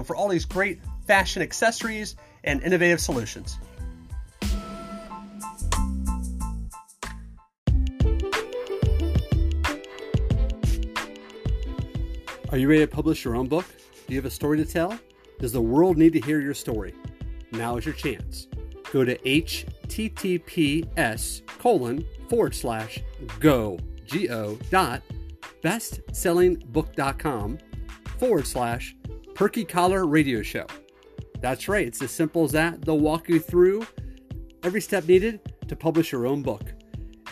for 0.04 0.16
all 0.16 0.28
these 0.28 0.46
great 0.46 0.80
fashion 1.06 1.42
accessories 1.42 2.16
and 2.44 2.62
innovative 2.64 3.00
solutions. 3.00 3.58
Are 12.52 12.58
you 12.58 12.68
ready 12.68 12.82
to 12.82 12.88
publish 12.88 13.24
your 13.24 13.36
own 13.36 13.48
book? 13.48 13.66
Do 14.08 14.14
you 14.14 14.18
have 14.18 14.26
a 14.26 14.30
story 14.30 14.58
to 14.58 14.66
tell? 14.66 15.00
Does 15.42 15.52
the 15.52 15.62
world 15.62 15.98
need 15.98 16.14
to 16.14 16.22
hear 16.22 16.40
your 16.40 16.54
story? 16.54 16.94
Now 17.52 17.76
is 17.78 17.86
your 17.86 17.96
chance. 17.96 18.48
Go 18.94 19.04
to 19.04 19.18
https 19.18 20.62
colon 21.58 22.06
forward 22.30 22.54
slash 22.54 23.00
go 23.40 23.80
go 24.14 24.60
dot 24.70 25.02
bestsellingbook.com 25.64 27.58
forward 28.20 28.46
slash 28.46 28.96
perky 29.34 29.66
collar 29.66 30.06
radio 30.06 30.44
show. 30.44 30.68
That's 31.40 31.68
right, 31.68 31.88
it's 31.88 32.04
as 32.04 32.12
simple 32.12 32.44
as 32.44 32.52
that. 32.52 32.84
They'll 32.84 33.00
walk 33.00 33.28
you 33.28 33.40
through 33.40 33.88
every 34.62 34.82
step 34.82 35.08
needed 35.08 35.40
to 35.68 35.76
publish 35.76 36.12
your 36.12 36.28
own 36.28 36.44
book. 36.44 36.72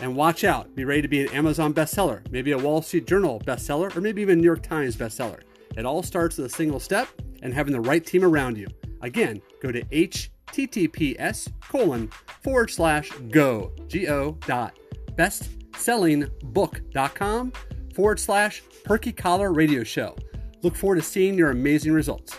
And 0.00 0.16
watch 0.16 0.42
out, 0.42 0.74
be 0.74 0.84
ready 0.84 1.02
to 1.02 1.08
be 1.08 1.20
an 1.20 1.28
Amazon 1.28 1.72
bestseller, 1.72 2.28
maybe 2.32 2.50
a 2.50 2.58
Wall 2.58 2.82
Street 2.82 3.06
Journal 3.06 3.40
bestseller, 3.46 3.94
or 3.96 4.00
maybe 4.00 4.20
even 4.20 4.38
New 4.38 4.46
York 4.46 4.64
Times 4.64 4.96
bestseller. 4.96 5.42
It 5.76 5.86
all 5.86 6.02
starts 6.02 6.38
with 6.38 6.46
a 6.46 6.50
single 6.54 6.80
step 6.80 7.06
and 7.42 7.54
having 7.54 7.72
the 7.72 7.80
right 7.80 8.04
team 8.04 8.24
around 8.24 8.58
you. 8.58 8.66
Again, 9.02 9.40
go 9.62 9.70
to 9.72 9.82
https 9.84 11.50
colon 11.60 12.10
forward 12.42 12.70
slash 12.70 13.10
go 13.30 13.72
go 13.88 14.36
dot 14.46 14.78
bestsellingbook.com 15.16 17.52
forward 17.94 18.20
slash 18.20 18.62
perky 18.84 19.12
collar 19.12 19.52
radio 19.52 19.84
show. 19.84 20.16
Look 20.62 20.76
forward 20.76 20.96
to 20.96 21.02
seeing 21.02 21.34
your 21.34 21.50
amazing 21.50 21.92
results. 21.92 22.38